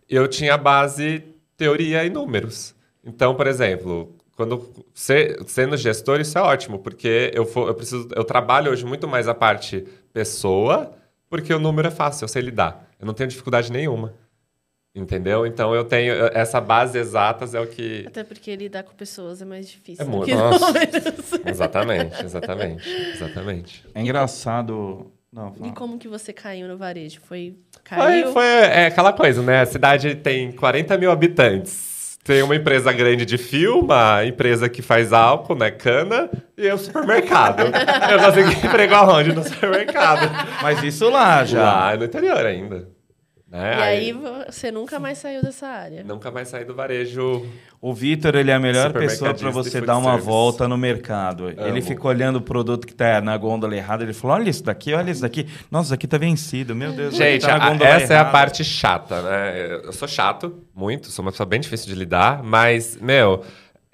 [0.09, 1.23] e eu tinha a base
[1.57, 2.75] teoria e números.
[3.05, 8.09] Então, por exemplo, quando ser- sendo gestor, isso é ótimo, porque eu, for- eu, preciso,
[8.15, 10.93] eu trabalho hoje muito mais a parte pessoa,
[11.29, 12.89] porque o número é fácil, eu sei lidar.
[13.01, 14.13] Eu não tenho dificuldade nenhuma.
[14.95, 15.47] Entendeu?
[15.47, 19.45] Então eu tenho essa base exatas é o que Até porque lidar com pessoas é
[19.45, 20.03] mais difícil.
[20.03, 20.35] é muito.
[20.35, 20.73] Nossa.
[21.45, 23.85] Exatamente, exatamente, exatamente.
[23.95, 25.13] É engraçado.
[25.37, 25.53] Não.
[25.63, 27.21] E como que você caiu no varejo?
[27.21, 27.55] Foi...
[27.71, 28.33] Foi, Caiu?
[28.33, 29.61] foi é, aquela coisa, né?
[29.61, 32.19] A cidade tem 40 mil habitantes.
[32.25, 35.71] Tem uma empresa grande de fio, uma empresa que faz álcool, né?
[35.71, 37.61] Cana, e o supermercado.
[38.11, 39.33] eu consegui emprego aonde?
[39.35, 40.29] No supermercado.
[40.63, 41.63] Mas isso lá já.
[41.63, 42.89] Lá no interior ainda.
[43.49, 43.77] Né?
[43.79, 46.03] E aí você nunca mais saiu dessa área.
[46.03, 47.47] Nunca mais saí do varejo.
[47.81, 50.27] O Vitor, ele é a melhor pessoa para você dar uma service.
[50.27, 51.51] volta no mercado.
[51.51, 51.83] Ele Amo.
[51.83, 54.03] fica olhando o produto que tá na gôndola errada.
[54.03, 55.47] Ele falou: olha isso daqui, olha isso daqui.
[55.71, 56.75] Nossa, isso aqui tá vencido.
[56.75, 59.81] Meu Deus, Gente, tá na a- essa é a errada." parte chata, né?
[59.85, 63.45] Eu sou chato, muito, sou uma pessoa bem difícil de lidar, mas, meu,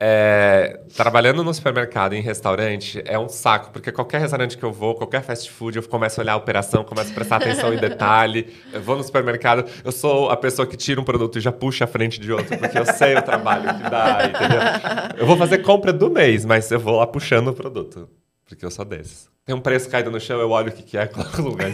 [0.05, 4.97] é, trabalhando no supermercado, em restaurante, é um saco, porque qualquer restaurante que eu vou,
[4.97, 8.53] qualquer fast food, eu começo a olhar a operação, começo a prestar atenção em detalhe.
[8.73, 11.85] Eu vou no supermercado, eu sou a pessoa que tira um produto e já puxa
[11.85, 15.19] a frente de outro, porque eu sei o trabalho que dá, entendeu?
[15.19, 18.11] Eu vou fazer compra do mês, mas eu vou lá puxando o produto.
[18.45, 19.32] Porque eu sou desses.
[19.45, 21.71] Tem um preço caído no chão, eu olho o que, que é, no lugar.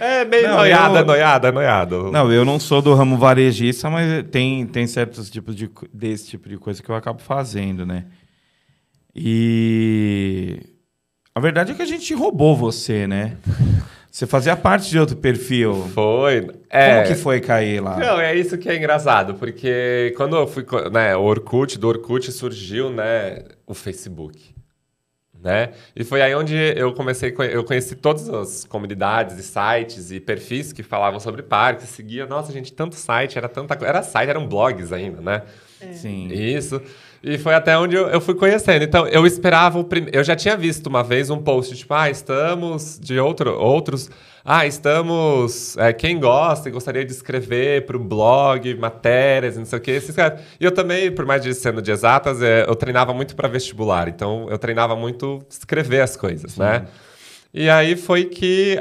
[0.00, 2.10] É meio Não, noiada, eu- noiada, noiado.
[2.10, 6.48] Não, eu não sou do ramo varejista, mas tem, tem certos tipos de desse tipo
[6.48, 8.06] de coisa que eu acabo fazendo, né?
[9.14, 10.60] E
[11.34, 13.36] a verdade é que a gente roubou você, né?
[14.10, 15.74] Você fazia parte de outro perfil.
[15.94, 16.48] Foi.
[16.70, 16.94] É...
[16.94, 17.96] Como que foi cair lá?
[17.98, 22.32] Não, é isso que é engraçado, porque quando eu fui, né, o Orkut, do Orkut
[22.32, 24.54] surgiu, né, o Facebook,
[25.42, 25.70] né?
[25.94, 30.18] E foi aí onde eu comecei, co- eu conheci todas as comunidades e sites e
[30.20, 34.28] perfis que falavam sobre parques, seguia, nossa, gente, tanto site, era tanta coisa, era site,
[34.30, 35.42] eram blogs ainda, né?
[35.92, 36.28] Sim.
[36.32, 36.82] Isso.
[37.22, 38.84] E foi até onde eu, eu fui conhecendo.
[38.84, 40.16] Então, eu esperava o primeiro.
[40.16, 44.08] Eu já tinha visto uma vez um post, tipo, ah, estamos de outro, outros.
[44.44, 45.76] Ah, estamos.
[45.76, 49.90] é, quem gosta e gostaria de escrever para o blog, matérias, não sei o quê.
[49.92, 50.40] esses caras.
[50.60, 54.08] E eu também, por mais de sendo de exatas, é, eu treinava muito para vestibular.
[54.08, 56.86] Então, eu treinava muito escrever as coisas, né?
[57.52, 58.76] E aí foi que,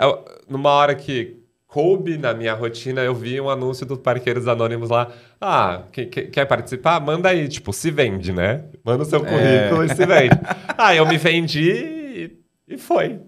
[0.47, 1.36] numa hora que
[1.77, 5.11] coube na minha rotina, eu vi um anúncio do Parqueiros Anônimos lá.
[5.39, 6.99] Ah, que- que- quer participar?
[6.99, 8.63] Manda aí, tipo, se vende, né?
[8.83, 10.35] Manda o seu currículo e se vende.
[10.75, 11.69] ah, eu me vendi
[12.67, 13.19] e, e foi.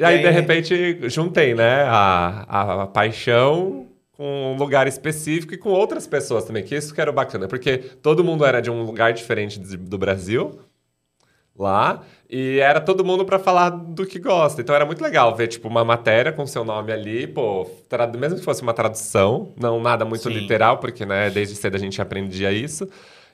[0.00, 3.86] E aí, E de aí- repente, juntei, né, a, a, a paixão
[4.16, 7.78] com um lugar específico e com outras pessoas também, que isso que era bacana, porque
[7.78, 10.58] todo mundo era de um lugar diferente do Brasil,
[11.56, 14.60] lá e era todo mundo para falar do que gosta.
[14.60, 17.70] Então era muito legal ver tipo uma matéria com seu nome ali, pô,
[18.18, 20.30] mesmo que fosse uma tradução, não nada muito Sim.
[20.30, 22.88] literal, porque né, desde cedo a gente aprendia isso.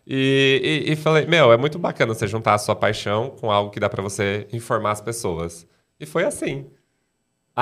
[0.07, 3.71] E, e, e falei, meu, é muito bacana você juntar a sua paixão com algo
[3.71, 5.67] que dá para você informar as pessoas.
[5.99, 6.67] E foi assim.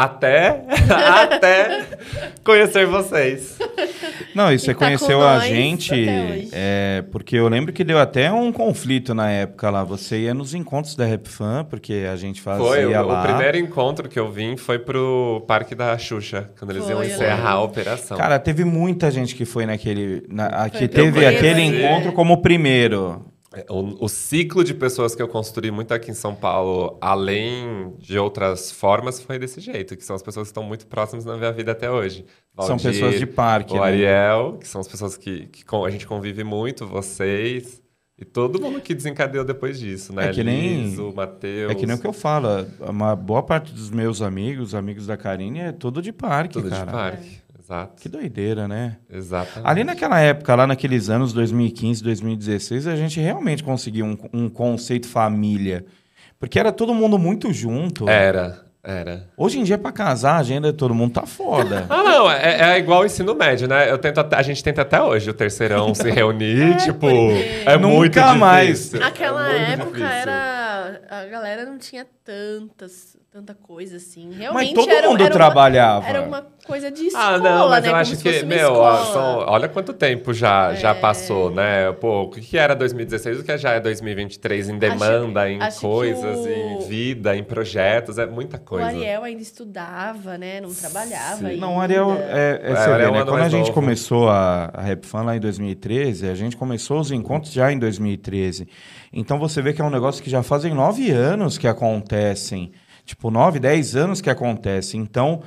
[0.01, 1.87] Até, até
[2.45, 3.59] conhecer vocês.
[4.33, 5.93] Não, e você tá conheceu a gente,
[6.53, 9.83] é, porque eu lembro que deu até um conflito na época lá.
[9.83, 13.21] Você ia nos encontros da Rap Fan, porque a gente fazia Foi, o, lá.
[13.21, 17.07] o primeiro encontro que eu vim foi pro Parque da Xuxa, quando eles iam Foi,
[17.07, 17.71] eu encerrar a lembro.
[17.71, 18.17] operação.
[18.17, 20.23] Cara, teve muita gente que foi naquele.
[20.29, 21.85] Na, que Foi teve aquele né?
[21.85, 23.27] encontro como o primeiro.
[23.71, 28.19] O, o ciclo de pessoas que eu construí muito aqui em São Paulo, além de
[28.19, 31.51] outras formas, foi desse jeito, que são as pessoas que estão muito próximas na minha
[31.51, 32.27] vida até hoje.
[32.59, 33.83] São Valdir, pessoas de parque, O né?
[33.85, 37.83] Ariel, que são as pessoas que, que com- a gente convive muito, vocês.
[38.21, 40.29] E todo mundo que desencadeou depois disso, né?
[40.29, 41.71] É que nem- Liz, o Matheus.
[41.71, 42.49] É que nem o que eu falo.
[42.81, 46.85] Uma boa parte dos meus amigos, amigos da Karine, é tudo de parque, Tudo cara.
[46.87, 47.41] de parque.
[47.69, 48.01] Exato.
[48.03, 48.97] Que doideira, né?
[49.11, 49.69] Exatamente.
[49.71, 55.07] Ali naquela época, lá naqueles anos 2015, 2016, a gente realmente conseguiu um, um conceito
[55.07, 55.85] família.
[56.41, 58.09] Porque era todo mundo muito junto.
[58.09, 59.29] Era, era.
[59.37, 61.85] Hoje em dia, pra casar, a agenda de todo mundo tá foda.
[61.91, 63.91] Ah, não, é, é igual o ensino médio, né?
[63.91, 67.77] Eu tento até- a gente tenta até hoje o terceirão se reunir, tipo, porque- é
[67.77, 68.79] Nunca muito mais.
[68.85, 69.05] difícil.
[69.05, 70.07] Aquela É muito época difícil.
[70.33, 71.01] era.
[71.11, 74.27] A galera não tinha tantas, tanta coisa assim.
[74.29, 76.01] Mas Realmente todo era, mundo era trabalhava.
[76.01, 77.91] Uma, era uma coisa de escola, Ah, não, mas né?
[77.91, 79.05] eu acho que, meu, escola.
[79.13, 80.95] são- olha quanto tempo já, já É.
[80.95, 81.93] passou, né?
[81.93, 86.39] Pô, o que era 2016, o que já é 2023 em demanda, em acho coisas,
[86.41, 88.87] o- em vida, em projetos, é muita O coisa.
[88.89, 90.61] Ariel ainda estudava, né?
[90.61, 91.47] Não trabalhava Sim.
[91.47, 91.61] ainda.
[91.61, 93.23] Não, o Ariel, é, é, É, você o Ariel vê, né?
[93.23, 93.73] ano Quando a gente novo.
[93.73, 97.79] começou a, a Rap Fan lá em 2013, a gente começou os encontros já em
[97.79, 98.69] 2013.
[99.13, 102.73] Então você vê que é um negócio que já fazem nove anos que acontecem.
[103.09, 104.99] Tipo, nove, dez anos que acontece.
[104.99, 105.43] Então,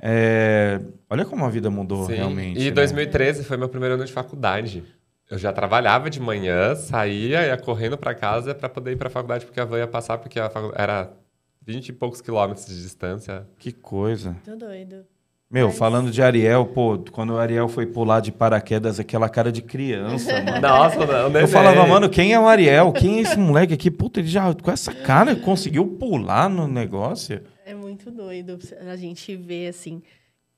[0.00, 2.14] é, olha como a vida mudou Sim.
[2.14, 2.58] realmente.
[2.58, 2.70] E né?
[2.70, 4.82] 2013 foi meu primeiro ano de faculdade.
[5.30, 9.10] Eu já trabalhava de manhã, saía, ia correndo para casa para poder ir para a
[9.10, 11.12] faculdade, porque a van ia passar, porque facu- era
[11.60, 13.46] 20 e poucos quilômetros de distância.
[13.58, 14.34] Que coisa.
[14.42, 15.04] Tô doido.
[15.52, 19.52] Meu, Mas- falando de Ariel, pô, quando o Ariel foi pular de paraquedas, aquela cara
[19.52, 20.60] de criança, mano.
[20.62, 22.90] Nossa, não, Eu falava, mano, quem é o Ariel?
[22.92, 23.90] Quem é esse moleque aqui?
[23.90, 27.42] Puta, ele já, com essa cara, conseguiu pular no negócio.
[27.66, 28.58] É muito doido
[28.90, 30.02] a gente ver, assim,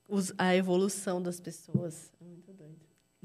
[0.09, 2.13] os- a evolução das pessoas.
[2.21, 2.75] É muito doido.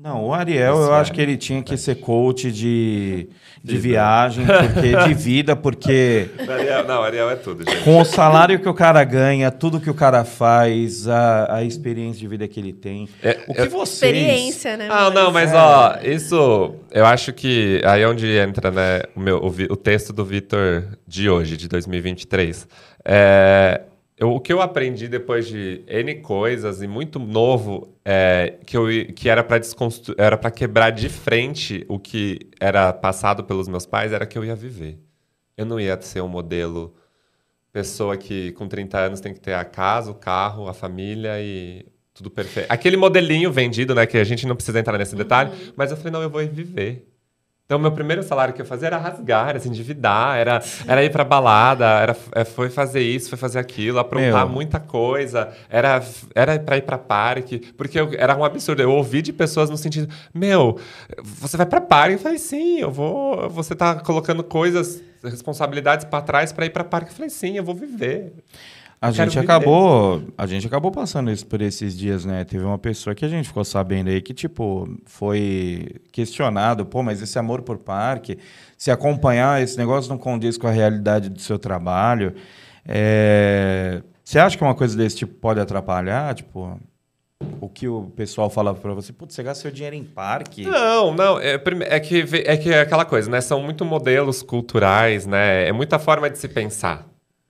[0.01, 0.97] Não, o Ariel, Isso eu é.
[0.99, 3.27] acho que ele tinha que ser coach de,
[3.61, 7.83] de viagem, porque, de vida, porque Ariel, não, Ariel é tudo, gente.
[7.83, 12.17] com o salário que o cara ganha, tudo que o cara faz, a, a experiência
[12.21, 13.09] de vida que ele tem.
[13.21, 14.15] É, O que eu- vocês...
[14.15, 14.87] Experiência, né?
[14.89, 15.55] Ah, não, mas É.
[15.57, 20.13] ó, isso eu acho que aí é onde entra, né, o, meu, o, o texto
[20.13, 22.65] do Vitor de hoje, de 2023.
[23.03, 23.81] É,
[24.19, 28.85] eu- o que eu aprendi depois de N coisas e muito novo, é, que, eu,
[29.15, 30.13] que era para desconstru...
[30.17, 34.43] era para quebrar de frente o que era passado pelos meus pais, era que eu
[34.45, 34.99] ia viver.
[35.57, 36.93] Eu não ia ser um modelo
[37.71, 41.85] pessoa que com 30 anos tem que ter a casa, o carro, a família e
[42.13, 42.67] tudo perfeito.
[42.71, 46.11] Aquele modelinho vendido, né, que a gente não precisa entrar nesse detalhe, mas eu falei,
[46.11, 47.07] não, eu vou viver.
[47.69, 51.11] Então, meu primeiro salário que eu fazia era rasgar, era se endividar, era, era ir
[51.11, 54.49] pra balada, era, é, foi fazer isso, foi fazer aquilo, aprontar Meu.
[54.49, 56.03] muita coisa, era,
[56.33, 58.81] era pra ir pra parque, porque eu- era um absurdo.
[58.81, 60.79] Eu ouvi de pessoas no sentido, meu,
[61.23, 62.13] você vai pra parque?
[62.15, 63.47] Eu falei, sim, eu vou.
[63.51, 67.11] Você tá colocando coisas, responsabilidades pra trás pra ir pra parque.
[67.11, 68.33] Eu falei, sim, eu vou viver.
[69.01, 72.43] A quero gente acabou, a gente acabou passando isso por esses dias, né?
[72.43, 77.21] Teve uma pessoa que a gente ficou sabendo aí que tipo foi questionado, pô, mas
[77.21, 78.37] esse amor por parque,
[78.77, 82.33] se acompanhar esse negócio não condiz com a realidade do seu trabalho,
[82.85, 84.01] é...
[84.21, 86.77] você acha que uma coisa desse tipo pode atrapalhar, tipo
[87.61, 90.65] o que o pessoal fala pra você, putz, você gasta seu dinheiro em parque?
[90.65, 91.39] Não, não.
[91.39, 91.53] É,
[91.87, 93.39] é que, é que é aquela coisa, né?
[93.39, 95.67] São muito modelos culturais, né?
[95.67, 97.08] É muita forma de se pensar.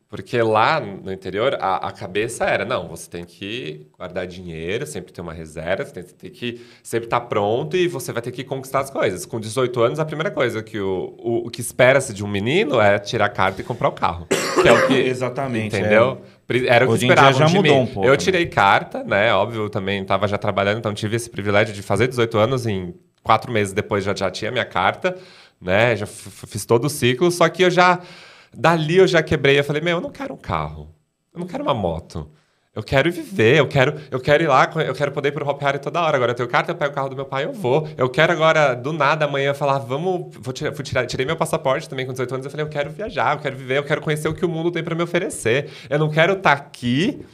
[0.10, 5.14] Porque lá no interior, a, a cabeça era, não, você tem que guardar dinheiro, sempre
[5.14, 8.43] ter uma reserva, você tem, tem que sempre estar pronto e você vai ter que
[8.43, 9.24] conquistar as coisas.
[9.24, 12.82] Com 18 anos, a primeira coisa que o, o, o que espera-se de um menino
[12.82, 14.26] é tirar a carta e comprar o carro.
[14.62, 16.20] Que é o que, Exatamente, Entendeu?
[16.47, 17.82] Pri- Era o que Hoje em dia esperavam já de mudou mim.
[17.82, 18.18] um pouco, Eu né?
[18.18, 19.32] tirei carta, né?
[19.36, 22.95] Óbvio, eu também estava já trabalhando, então tive esse privilégio de fazer 18 anos em
[23.22, 25.16] quatro meses depois já, já tinha minha carta,
[25.62, 25.95] né?
[25.95, 27.99] Já fiz todo o ciclo, só que eu já...
[28.55, 30.89] Dali eu já quebrei, eu falei, meu, eu não quero um carro.
[31.33, 32.29] Eu não quero uma moto.
[32.75, 35.61] Eu quero viver, eu quero, eu quero ir lá, eu quero poder ir pro Hop
[35.61, 36.15] Hari toda hora.
[36.15, 37.87] Agora eu tenho carta, eu pego o carro do meu pai, eu vou.
[37.97, 40.33] Eu quero agora, do nada, amanhã, falar, vamos.
[40.39, 42.45] Vou tirar, fui tirar- tirei meu passaporte também com 18 anos.
[42.45, 44.71] Eu falei, eu quero viajar, eu quero viver, eu quero conhecer o que o mundo
[44.71, 45.69] tem para me oferecer.
[45.89, 47.25] Eu não quero estar aqui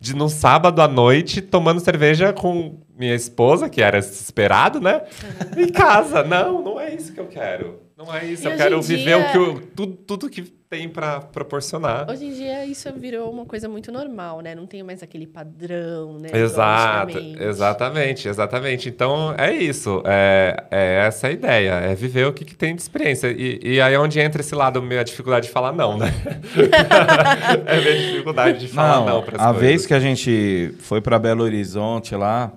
[0.00, 5.02] de num sábado à noite tomando cerveja com minha esposa, que era esperado, né?
[5.56, 6.24] Em casa.
[6.24, 7.82] Não, não é isso que eu quero.
[7.96, 8.48] Não é isso.
[8.48, 12.10] E eu quero viver dia- o que eu, tudo, tudo que tem para proporcionar.
[12.10, 14.54] Hoje em dia isso virou uma coisa muito normal, né?
[14.54, 16.28] Não tem mais aquele padrão, né?
[16.32, 18.88] Exato, exatamente, exatamente.
[18.88, 22.82] Então é isso, é, é essa a ideia, é viver o que, que tem de
[22.82, 23.28] experiência.
[23.28, 26.12] E, e aí é onde entra esse lado, a dificuldade de falar não, né?
[27.66, 31.18] é a minha dificuldade de falar não, para a vez que a gente foi pra
[31.18, 32.52] Belo Horizonte lá,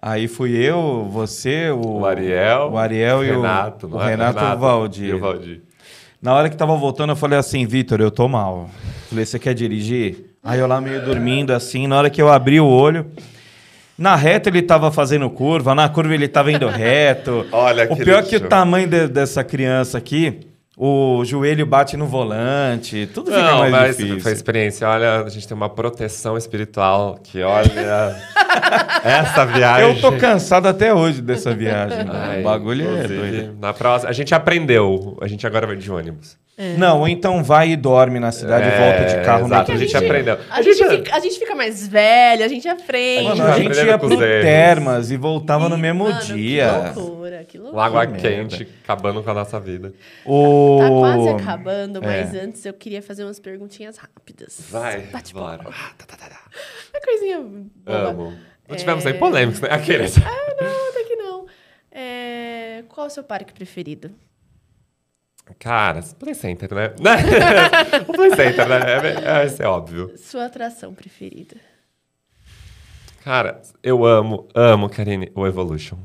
[0.00, 3.98] aí fui eu, você, o, O Ariel, o Ariel e o Renato, o não?
[3.98, 5.08] Renato, e o Valdir.
[5.08, 5.71] E o Valdir.
[6.22, 8.70] Na hora que tava voltando, eu falei assim, Vitor, eu tô mal.
[9.08, 10.26] Falei, você quer dirigir?
[10.42, 13.06] Aí eu lá meio dormindo assim, na hora que eu abri o olho,
[13.98, 17.44] na reta ele tava fazendo curva, na curva ele tava indo reto.
[17.52, 20.40] Olha o que pior é que o tamanho de- dessa criança aqui,
[20.76, 24.20] o joelho bate no volante, tudo fica Não, mais mas difícil.
[24.20, 24.88] foi experiência.
[24.88, 28.16] Olha, a gente tem uma proteção espiritual que, olha,
[29.04, 29.88] essa viagem...
[29.94, 31.98] Eu tô cansado até hoje dessa viagem.
[32.04, 32.10] né?
[32.12, 33.58] Ai, o bagulho é doido.
[33.60, 35.16] Na próxima, a gente aprendeu.
[35.20, 36.40] A gente agora vai de ônibus.
[36.76, 39.74] Não, ou então vai e dorme na cidade e volta de carro no exato, outro
[39.74, 39.98] a gente dia.
[39.98, 40.38] aprendeu.
[40.50, 43.38] A gente, fica, a gente fica mais velho, a gente aprende.
[43.38, 44.16] Mano, a gente ia pro.
[44.18, 46.92] Termas e voltava no mesmo Mano, dia.
[46.92, 47.82] Que loucura, que loucura.
[47.82, 49.92] Lagoa Que quente, acabando com a nossa vida.
[50.26, 50.78] O...
[50.78, 52.40] Tá quase acabando, mas É.
[52.42, 54.60] antes eu queria fazer umas perguntinhas rápidas.
[54.70, 55.56] Vai, Bate bora.
[55.64, 55.74] bola.
[56.92, 58.08] Uma coisinha boba.
[58.10, 58.38] Amo.
[58.68, 59.10] Não tivemos É.
[59.10, 59.68] nem polêmicos, né?
[59.70, 60.16] Aqueles.
[60.18, 61.46] Ah, não, até que não.
[61.90, 64.10] É, Qual é o seu parque preferido?
[65.58, 66.92] Cara, Play Center, né?
[68.08, 68.78] o Play Center, né?
[68.78, 70.12] É, é, isso é óbvio.
[70.16, 71.56] Sua atração preferida?
[73.24, 75.98] Cara, eu amo, amo, Karine, o Evolution.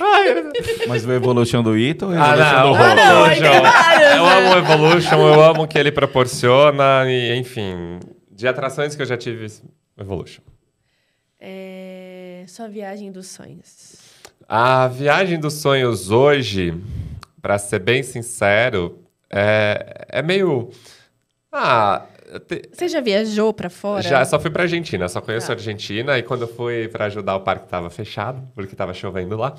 [0.00, 0.34] Ai,
[0.88, 2.94] Mas o Evolution do Ito ou o Ah, Evolution não, do o Hulk?
[2.96, 3.72] não, aí tem Evolution.
[3.72, 4.32] vários, Eu né?
[4.36, 8.00] amo o Evolution, eu amo o que ele proporciona, e enfim,
[8.42, 9.46] de atrações que eu já tive,
[9.96, 10.42] Evolution.
[11.38, 13.96] É, Sua viagem dos sonhos.
[14.48, 16.74] A viagem dos sonhos hoje,
[17.40, 18.98] pra ser bem sincero,
[19.30, 20.70] é, é meio.
[21.52, 22.04] Ah,
[22.40, 24.02] te- Você já viajou pra fora?
[24.02, 25.52] já só fui pra Argentina, só conheço Tá.
[25.52, 26.18] a Argentina.
[26.18, 29.54] E quando eu fui pra ajudar, o parque tava fechado, porque tava chovendo lá.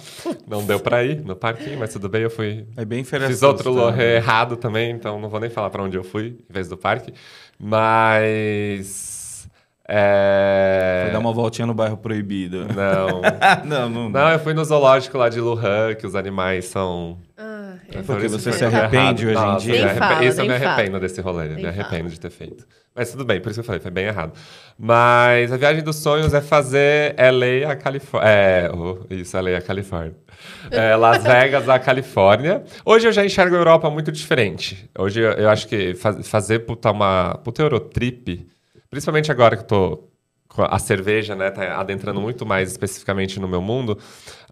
[0.48, 3.92] Não deu pra ir no parquinho, mas tudo bem, eu fui É bem Fiz outro
[3.92, 4.16] né?
[4.16, 7.14] errado também, então não vou nem falar pra onde eu fui, em vez do parque.
[7.60, 9.48] Mas.
[9.88, 11.02] É...
[11.04, 12.66] Foi dar uma voltinha no bairro proibido.
[12.74, 13.22] Não.
[13.66, 17.18] não, não, Não, eu fui no zoológico lá de Lujan, que os animais são.
[17.38, 17.53] Ah,
[17.94, 19.28] Por Porque você se arrepende errado.
[19.28, 19.86] hoje em Nossa, dia?
[19.86, 20.72] Nem fala, Isso eu me nem fala.
[20.74, 21.74] arrependo desse rolê, Nem me fala.
[21.74, 22.68] arrependo de ter feito.
[22.96, 24.34] Mas tudo bem, por isso que eu falei, foi bem errado.
[24.78, 28.30] Mas a viagem dos sonhos é fazer LA a Califórnia.
[28.30, 30.16] É, oh, isso, LA a Califórnia.
[30.70, 32.64] É, Las Vegas a Califórnia.
[32.86, 34.90] Hoje eu já enxergo a Europa muito diferente.
[34.98, 38.48] Hoje eu, eu acho que faz- fazer puta uma puta Eurotrip,
[38.90, 40.04] principalmente agora que eu tô
[40.58, 43.98] a cerveja, né, tá adentrando muito mais especificamente no meu mundo,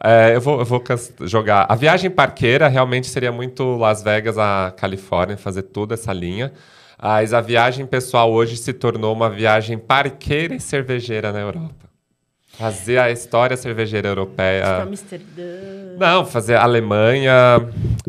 [0.04, 0.84] é, eu vou, eu vou
[1.22, 1.66] jogar.
[1.70, 6.52] A viagem parqueira realmente seria muito Las Vegas a Califórnia, fazer toda essa linha.
[7.02, 11.89] Mas a viagem pessoal hoje se tornou uma viagem parqueira e cervejeira na Europa.
[12.50, 14.64] Fazer a história cervejeira europeia.
[14.64, 15.98] Tipo Amsterdã.
[15.98, 17.34] Não, fazer Alemanha,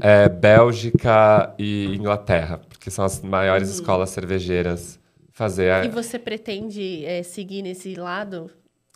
[0.01, 5.01] é, Bélgica e Inglaterra, porque são as maiores escolas cervejeiras.
[5.33, 5.85] Fazer a...
[5.85, 8.51] E você pretende é, seguir nesse lado?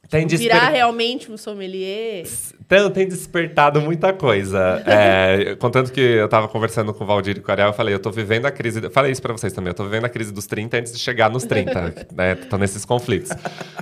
[0.09, 2.25] Tem Tipo, desper- Virar realmente um sommelier?
[2.65, 4.81] Então, tem despertado muita coisa.
[4.87, 7.93] É, contanto que eu tava conversando com o Valdir e com o Ariel, eu falei,
[7.95, 8.83] eu tô vivendo a crise...
[8.85, 10.99] eu Falei isso pra vocês também, eu tô vivendo a crise dos 30 antes de
[10.99, 12.35] chegar nos 30, né?
[12.37, 13.31] Tô nesses conflitos.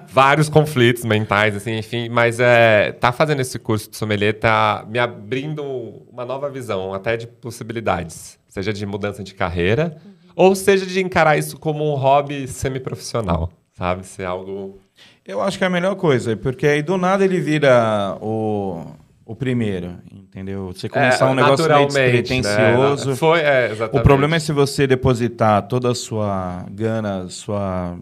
[0.09, 4.99] Vários conflitos mentais, assim, enfim, mas é, tá fazendo esse curso de sommelier tá me
[4.99, 5.63] abrindo
[6.11, 8.39] uma nova visão, até de possibilidades.
[8.49, 9.97] Seja de mudança de carreira,
[10.35, 14.07] ou seja de encarar isso como um hobby semiprofissional, sabe?
[14.07, 14.78] Ser algo...
[15.26, 18.85] Eu acho que é a melhor coisa, porque aí do nada ele vira o,
[19.24, 20.66] o primeiro, entendeu?
[20.72, 23.11] Você começar um negócio meio despretensioso.
[23.11, 23.16] Né?
[23.16, 24.01] Foi, é, exatamente.
[24.01, 27.97] O problema é se você depositar toda a sua gana, sua,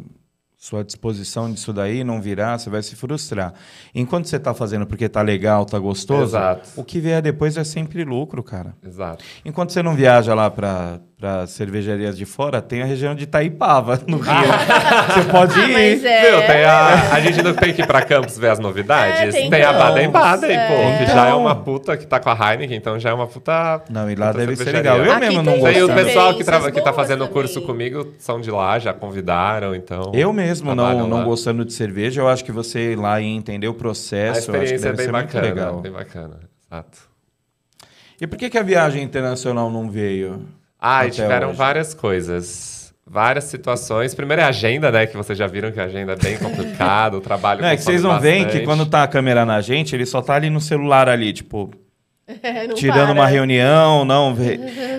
[0.59, 3.55] sua disposição disso daí não virar, você vai se frustrar.
[3.95, 6.68] Enquanto você tá fazendo porque tá legal, tá gostoso, Exato.
[6.74, 8.74] o que vier depois é sempre lucro, cara.
[8.85, 9.24] Exato.
[9.45, 11.01] Enquanto você não viaja lá para
[11.47, 14.33] cervejarias de fora, tem a região de Itaipava, no Rio.
[15.14, 15.73] você pode Ah, ir.
[15.73, 16.31] mas é.
[16.31, 19.20] Viu, tem a, a gente não tem que ir pra Campos ver as novidades?
[19.20, 20.66] É, tem tem a Campos, Baden-Baden, é.
[20.68, 23.12] pô, que Então- já é uma puta que tá com a Heineken, então já é
[23.12, 23.83] uma puta...
[23.91, 24.99] Não, e lá deve ser legal.
[24.99, 27.33] Eu Aqui mesmo não Tem o pessoal que, trava, que tá fazendo o também.
[27.43, 30.11] curso comigo, são de lá, já convidaram, então...
[30.14, 31.25] Eu mesmo não, não lá.
[31.25, 34.55] gostando de cerveja, eu acho que você ir lá e entender o A processo, eu
[34.61, 35.81] acho que experiência é deve bem bacana, legal.
[35.81, 36.35] bem bacana,
[36.70, 36.99] exato.
[38.20, 40.45] E por que, que a viagem internacional não veio?
[40.83, 41.57] Ah, e tiveram hoje?
[41.59, 42.93] várias coisas.
[43.07, 44.14] Várias situações.
[44.14, 45.07] Primeiro é a agenda, né?
[45.07, 47.83] Que vocês já viram que a agenda é bem complicada, o trabalho Não, é que
[47.83, 48.64] vocês não veem que bastante.
[48.64, 51.70] quando tá a câmera na gente, ele só tá ali no celular ali, tipo,
[52.74, 53.12] tirando para.
[53.12, 54.34] uma reunião, não,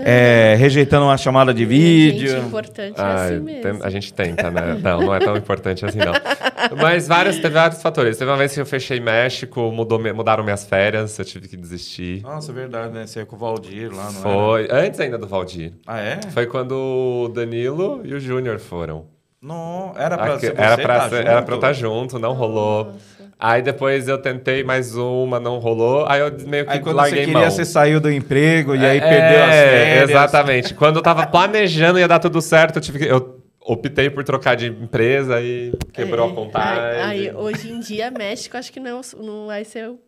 [0.06, 2.30] é, rejeitando uma chamada de vídeo.
[2.30, 3.84] Gente, importante é Ah, assim tem- mesmo.
[3.84, 4.78] a gente tenta, né?
[4.82, 6.14] Não, não é tão importante assim, não.
[6.82, 8.18] Mas vários, teve vários fatores.
[8.18, 12.22] Teve uma vez que eu fechei México, mudou, mudaram minhas férias, eu tive que desistir.
[12.24, 13.06] Nossa, é verdade, né?
[13.06, 14.68] Você é com o Valdir lá, não Foi.
[14.72, 15.74] Antes ainda do Valdir.
[15.88, 15.98] era?
[15.98, 16.20] Ah, é?
[16.32, 19.06] Foi quando o Danilo e o Júnior foram.
[19.42, 21.28] Não, era pra Aqui- ser era, pra tá ser- junto?
[21.30, 22.94] era pra eu estar junto, não rolou.
[23.40, 26.06] Aí depois eu tentei mais uma, não rolou.
[26.08, 27.52] Aí eu meio que Aí quando larguei você queria, mão.
[27.52, 30.10] você saiu do emprego e aí É, perdeu as férias.
[30.10, 30.74] Exatamente.
[30.76, 33.06] Quando eu tava planejando ia dar tudo certo, eu tive que.
[33.06, 36.36] Eu optei por trocar de empresa e quebrou a É.
[36.36, 37.02] contagem.
[37.02, 39.90] Aí, aí, hoje em dia, México acho que não, não vai ser.
[39.90, 40.00] o-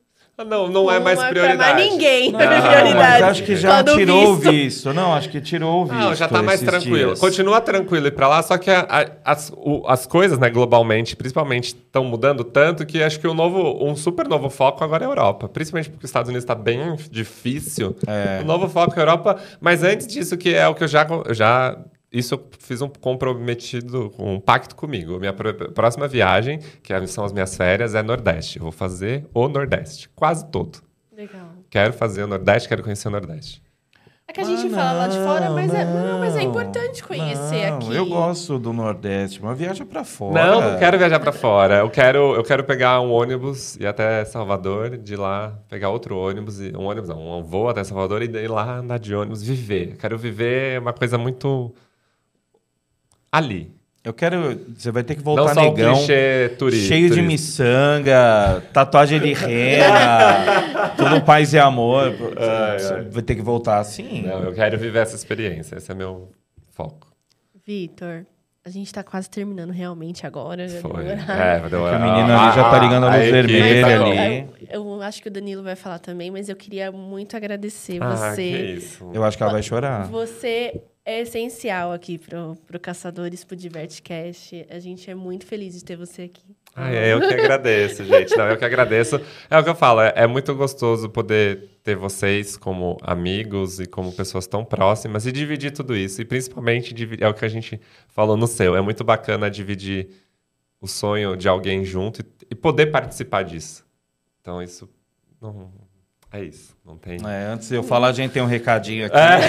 [0.43, 1.73] Não, não é mais pra prioridade.
[1.75, 2.29] mais ninguém.
[2.29, 2.93] Não, prioridade.
[2.93, 4.51] mas acho que já tirou o visto.
[4.51, 4.93] visto.
[4.93, 5.97] Não, acho que tirou o visto.
[5.97, 6.95] Não, já tá mais tranquilo.
[7.09, 7.19] dias.
[7.19, 11.15] Continua tranquilo ir pra lá, só que a- a- as, o- as coisas, né, globalmente,
[11.15, 15.07] principalmente, estão mudando tanto que acho que o novo, um super novo foco agora é
[15.07, 15.47] a Europa.
[15.47, 17.95] Principalmente porque os Estados Unidos está bem difícil.
[18.05, 18.41] É.
[18.41, 19.37] O novo foco é a Europa.
[19.61, 21.07] Mas antes disso, que é o que eu já.
[21.25, 21.77] eu já
[22.17, 25.19] isso eu fiz um comprometido, um pacto comigo.
[25.19, 28.57] Minha pr- próxima viagem, que é- são as minhas férias, é Nordeste.
[28.57, 30.79] Eu vou fazer o Nordeste, quase todo.
[31.15, 31.47] Legal.
[31.69, 33.63] Quero fazer o Nordeste, quero conhecer o Nordeste.
[34.27, 36.41] É que a gente Ah, fala lá de fora, mas é, não, não, mas é
[36.41, 37.95] importante conhecer não, aqui.
[37.95, 40.33] Eu gosto do Nordeste, uma viagem pra fora.
[40.47, 41.75] Não, não quero viajar pra fora.
[41.77, 46.17] Eu quero, eu quero pegar um ônibus e ir até Salvador, de lá pegar outro
[46.17, 49.43] ônibus, e, um ônibus não, um voo até Salvador e daí lá andar de ônibus,
[49.43, 49.95] viver.
[49.97, 51.71] Quero viver uma coisa muito
[53.37, 53.73] ali.
[54.03, 54.59] Eu quero.
[54.77, 55.95] Você vai ter que não voltar só negão.
[55.95, 56.87] clichê turístico.
[56.89, 62.13] Cheio de miçanga, tatuagem de rena, tudo paz e amor.
[62.37, 63.01] Ai, Você ai.
[63.09, 64.21] vai ter que voltar assim.
[64.21, 65.77] Não, eu quero viver essa experiência.
[65.77, 66.29] Esse é meu
[66.69, 67.07] foco.
[67.65, 68.25] Vitor,
[68.63, 70.67] a gente tá quase terminando realmente agora.
[70.69, 71.05] Foi.
[71.07, 71.97] É, vai demorar.
[71.97, 74.47] Que a menina ali já tá ligando a luz vermelha tá- ali.
[74.69, 78.11] eu, eu acho que o Danilo vai falar também, mas eu queria muito agradecer Ah,
[78.11, 78.43] que você.
[78.75, 79.09] isso.
[79.11, 80.05] Eu acho que ela vai chorar.
[80.09, 84.65] Você é essencial aqui pro, pro Caçadores, pro Divertcast.
[84.69, 86.55] A gente é muito feliz de ter você aqui.
[86.75, 88.35] Ah, é eu que agradeço, gente.
[88.35, 89.21] Não, eu que agradeço.
[89.49, 93.85] É o que eu falo, é, é muito gostoso poder ter vocês como amigos e
[93.85, 96.21] como pessoas tão próximas e dividir tudo isso.
[96.21, 100.09] E principalmente, é o que a gente falou no seu, é muito bacana dividir
[100.81, 103.85] o sonho de alguém junto e, e poder participar disso.
[104.41, 104.89] Então, isso
[105.39, 105.84] não.
[106.37, 107.17] É isso, não tem.
[107.25, 109.15] É, antes de eu falar, a gente tem um recadinho aqui.
[109.17, 109.39] É.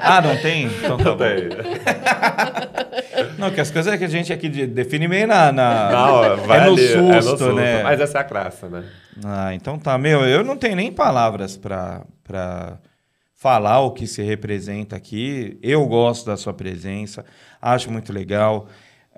[0.00, 0.64] ah, não tem?
[0.66, 1.24] Então tá Não bom.
[1.24, 1.48] tem.
[3.38, 5.52] Não, que as coisas é que a gente aqui de- define meio na.
[5.52, 7.52] na- Não, vai é no susto, é no susto.
[7.54, 7.82] né?
[7.82, 8.84] Mas essa é a graça, né?
[9.24, 9.96] Ah, então tá.
[9.98, 12.78] Meu, eu não tenho nem palavras pra, pra
[13.36, 15.58] falar o que se representa aqui.
[15.62, 17.24] Eu gosto da sua presença,
[17.60, 18.66] acho muito legal.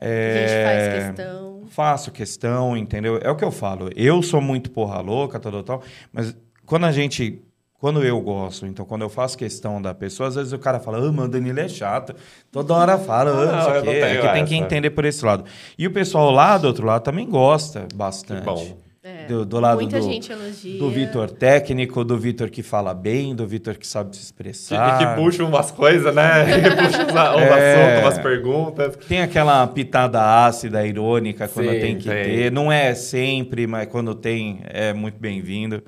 [0.00, 1.62] A É, gente faz questão.
[1.68, 3.18] Faço questão, entendeu?
[3.22, 3.90] É o que eu falo.
[3.96, 5.82] Eu sou muito porra louca, tal, tal, tal,
[6.12, 7.42] mas quando a gente
[7.78, 10.98] quando eu gosto, então quando eu faço questão da pessoa, às vezes o cara fala,
[10.98, 12.14] ah, mas o Danilo é chato.
[12.50, 13.98] Toda hora fala, ah, Não, não sei eu o não quê.
[13.98, 15.44] É tenho que tem que entender por esse lado.
[15.78, 18.40] E o pessoal lá do outro lado também gosta bastante.
[18.40, 18.85] Que bom.
[19.08, 20.78] É, Do, do lado Muita do, gente elogia.
[20.80, 24.98] do Vitor técnico, do Vitor que fala bem, do Vitor que sabe se Que, expressar.
[24.98, 26.44] que puxa umas coisas, né?
[26.60, 27.74] Que puxa uns, uns É.
[27.74, 28.96] assuntos, umas perguntas.
[29.06, 32.24] Tem aquela pitada ácida, irônica, quando Sim, tem que tem.
[32.24, 32.50] ter.
[32.50, 35.84] Não é sempre, mas quando tem, é muito bem-vindo.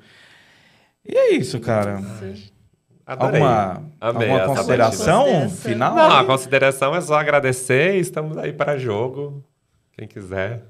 [1.05, 2.01] E é isso, cara.
[3.05, 3.41] Adorei.
[3.41, 5.49] Alguma, Amei alguma consideração batida.
[5.49, 5.95] final?
[5.95, 7.95] Não, a consideração é só agradecer.
[7.95, 9.43] Estamos aí para jogo.
[9.97, 10.61] Quem quiser.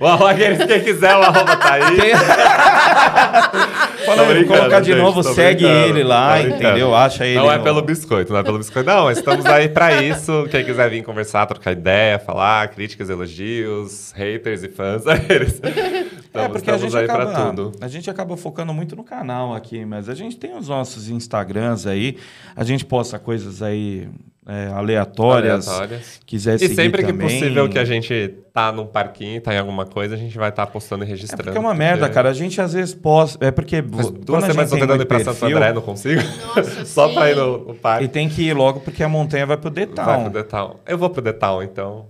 [0.00, 1.82] O arroba, quem quiser, o arroba tá aí.
[4.04, 6.94] Fala, Tô vou brincando, colocar de gente, novo, segue ele lá, entendeu?
[6.94, 7.38] Acha ele.
[7.38, 8.88] Não é no- pelo biscoito, não é pelo biscoito.
[8.88, 10.46] Não, estamos aí para isso.
[10.50, 15.04] Quem quiser vir conversar, trocar ideia, falar, críticas, elogios, haters e fãs.
[15.28, 15.60] Eles.
[15.64, 17.72] É, Estamos, porque a gente, acaba, tudo.
[17.80, 21.86] a gente acaba focando muito no canal aqui, mas a gente tem os nossos Instagrams
[21.86, 22.18] aí,
[22.56, 24.08] a gente posta coisas aí
[24.46, 25.66] é, aleatórias.
[25.68, 26.20] Aleatórias.
[26.26, 27.28] Quiser E seguir sempre que também.
[27.28, 30.66] possível que a gente tá num parquinho, tá em alguma coisa, a gente vai estar
[30.66, 31.44] postando e É registrando.
[31.44, 32.28] porque é uma merda, cara.
[32.28, 33.44] A gente às vezes posta.
[33.44, 33.80] É porque.
[33.82, 36.20] Mas duas semanas eu tentando ir pra Santo André, não consigo.
[36.56, 37.14] Nossa, Só sim.
[37.14, 38.04] pra ir no, no parque.
[38.04, 40.20] E tem que ir logo porque a montanha vai pro Vai Detal.
[40.22, 40.76] pro The Town.
[40.86, 42.06] Eu vou pro The Town, então.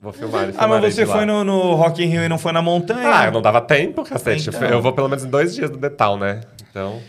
[0.00, 0.48] Vou filmar.
[0.56, 3.08] Ah, mas você foi no, no Rock in Rio e não foi na montanha?
[3.08, 4.48] Ah, não dava tempo, cacete.
[4.48, 4.68] Então.
[4.68, 6.40] Eu vou pelo menos em dois dias do The Town, né?
[6.70, 7.00] Então.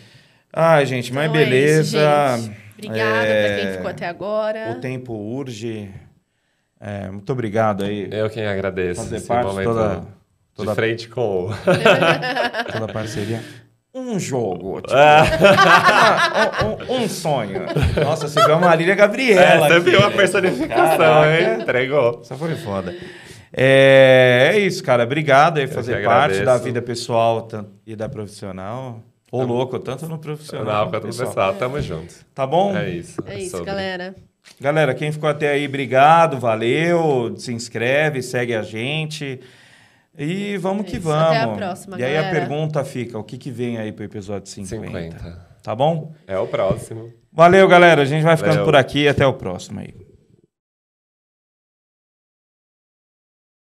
[0.51, 1.49] Ai, gente, mas Então é isso,
[1.93, 2.37] beleza.
[2.37, 2.68] gente.
[2.87, 4.71] Obrigada É, pra quem ficou até agora.
[4.71, 5.89] O tempo urge.
[6.79, 8.07] É, muito obrigado aí.
[8.11, 9.01] Eu quem agradeço.
[9.01, 10.05] Fazer parte momento toda, de
[10.55, 11.49] toda, frente com
[12.71, 13.43] toda a parceria.
[13.93, 14.79] Um jogo.
[14.81, 15.23] Tipo, Ah.
[16.63, 17.63] um, um- um sonho.
[18.03, 19.41] Nossa, você viu a Marília Gabriela.
[19.41, 21.41] É, você viu a personificação, Caraca.
[21.41, 21.61] hein?
[21.61, 22.21] Entregou.
[22.23, 22.95] Isso foi foda.
[23.51, 25.03] É, é isso, cara.
[25.03, 27.47] Obrigado aí fazer parte da vida pessoal
[27.85, 29.01] e da profissional.
[29.31, 30.65] Ô, louco, tanto no profissional.
[30.65, 31.53] Não, quanto pra no pessoal.
[31.55, 32.13] Tamo junto.
[32.33, 32.75] Tá bom?
[32.75, 33.21] É isso.
[33.25, 33.65] É isso, sobre.
[33.65, 34.15] galera.
[34.59, 37.33] Galera, quem ficou até aí, obrigado, valeu.
[37.37, 39.39] Se inscreve, segue a gente.
[40.17, 41.27] E vamos É que vamos.
[41.27, 42.39] Até a próxima, E aí a galera.
[42.47, 44.85] pergunta fica: o que, que vem aí pro episódio 50?
[44.87, 45.49] 50.
[45.61, 46.13] Tá bom?
[46.27, 47.13] É o próximo.
[47.31, 48.01] Valeu, galera.
[48.01, 48.65] A gente vai ficando Valeu.
[48.65, 49.07] por aqui.
[49.07, 49.93] Até o próximo aí.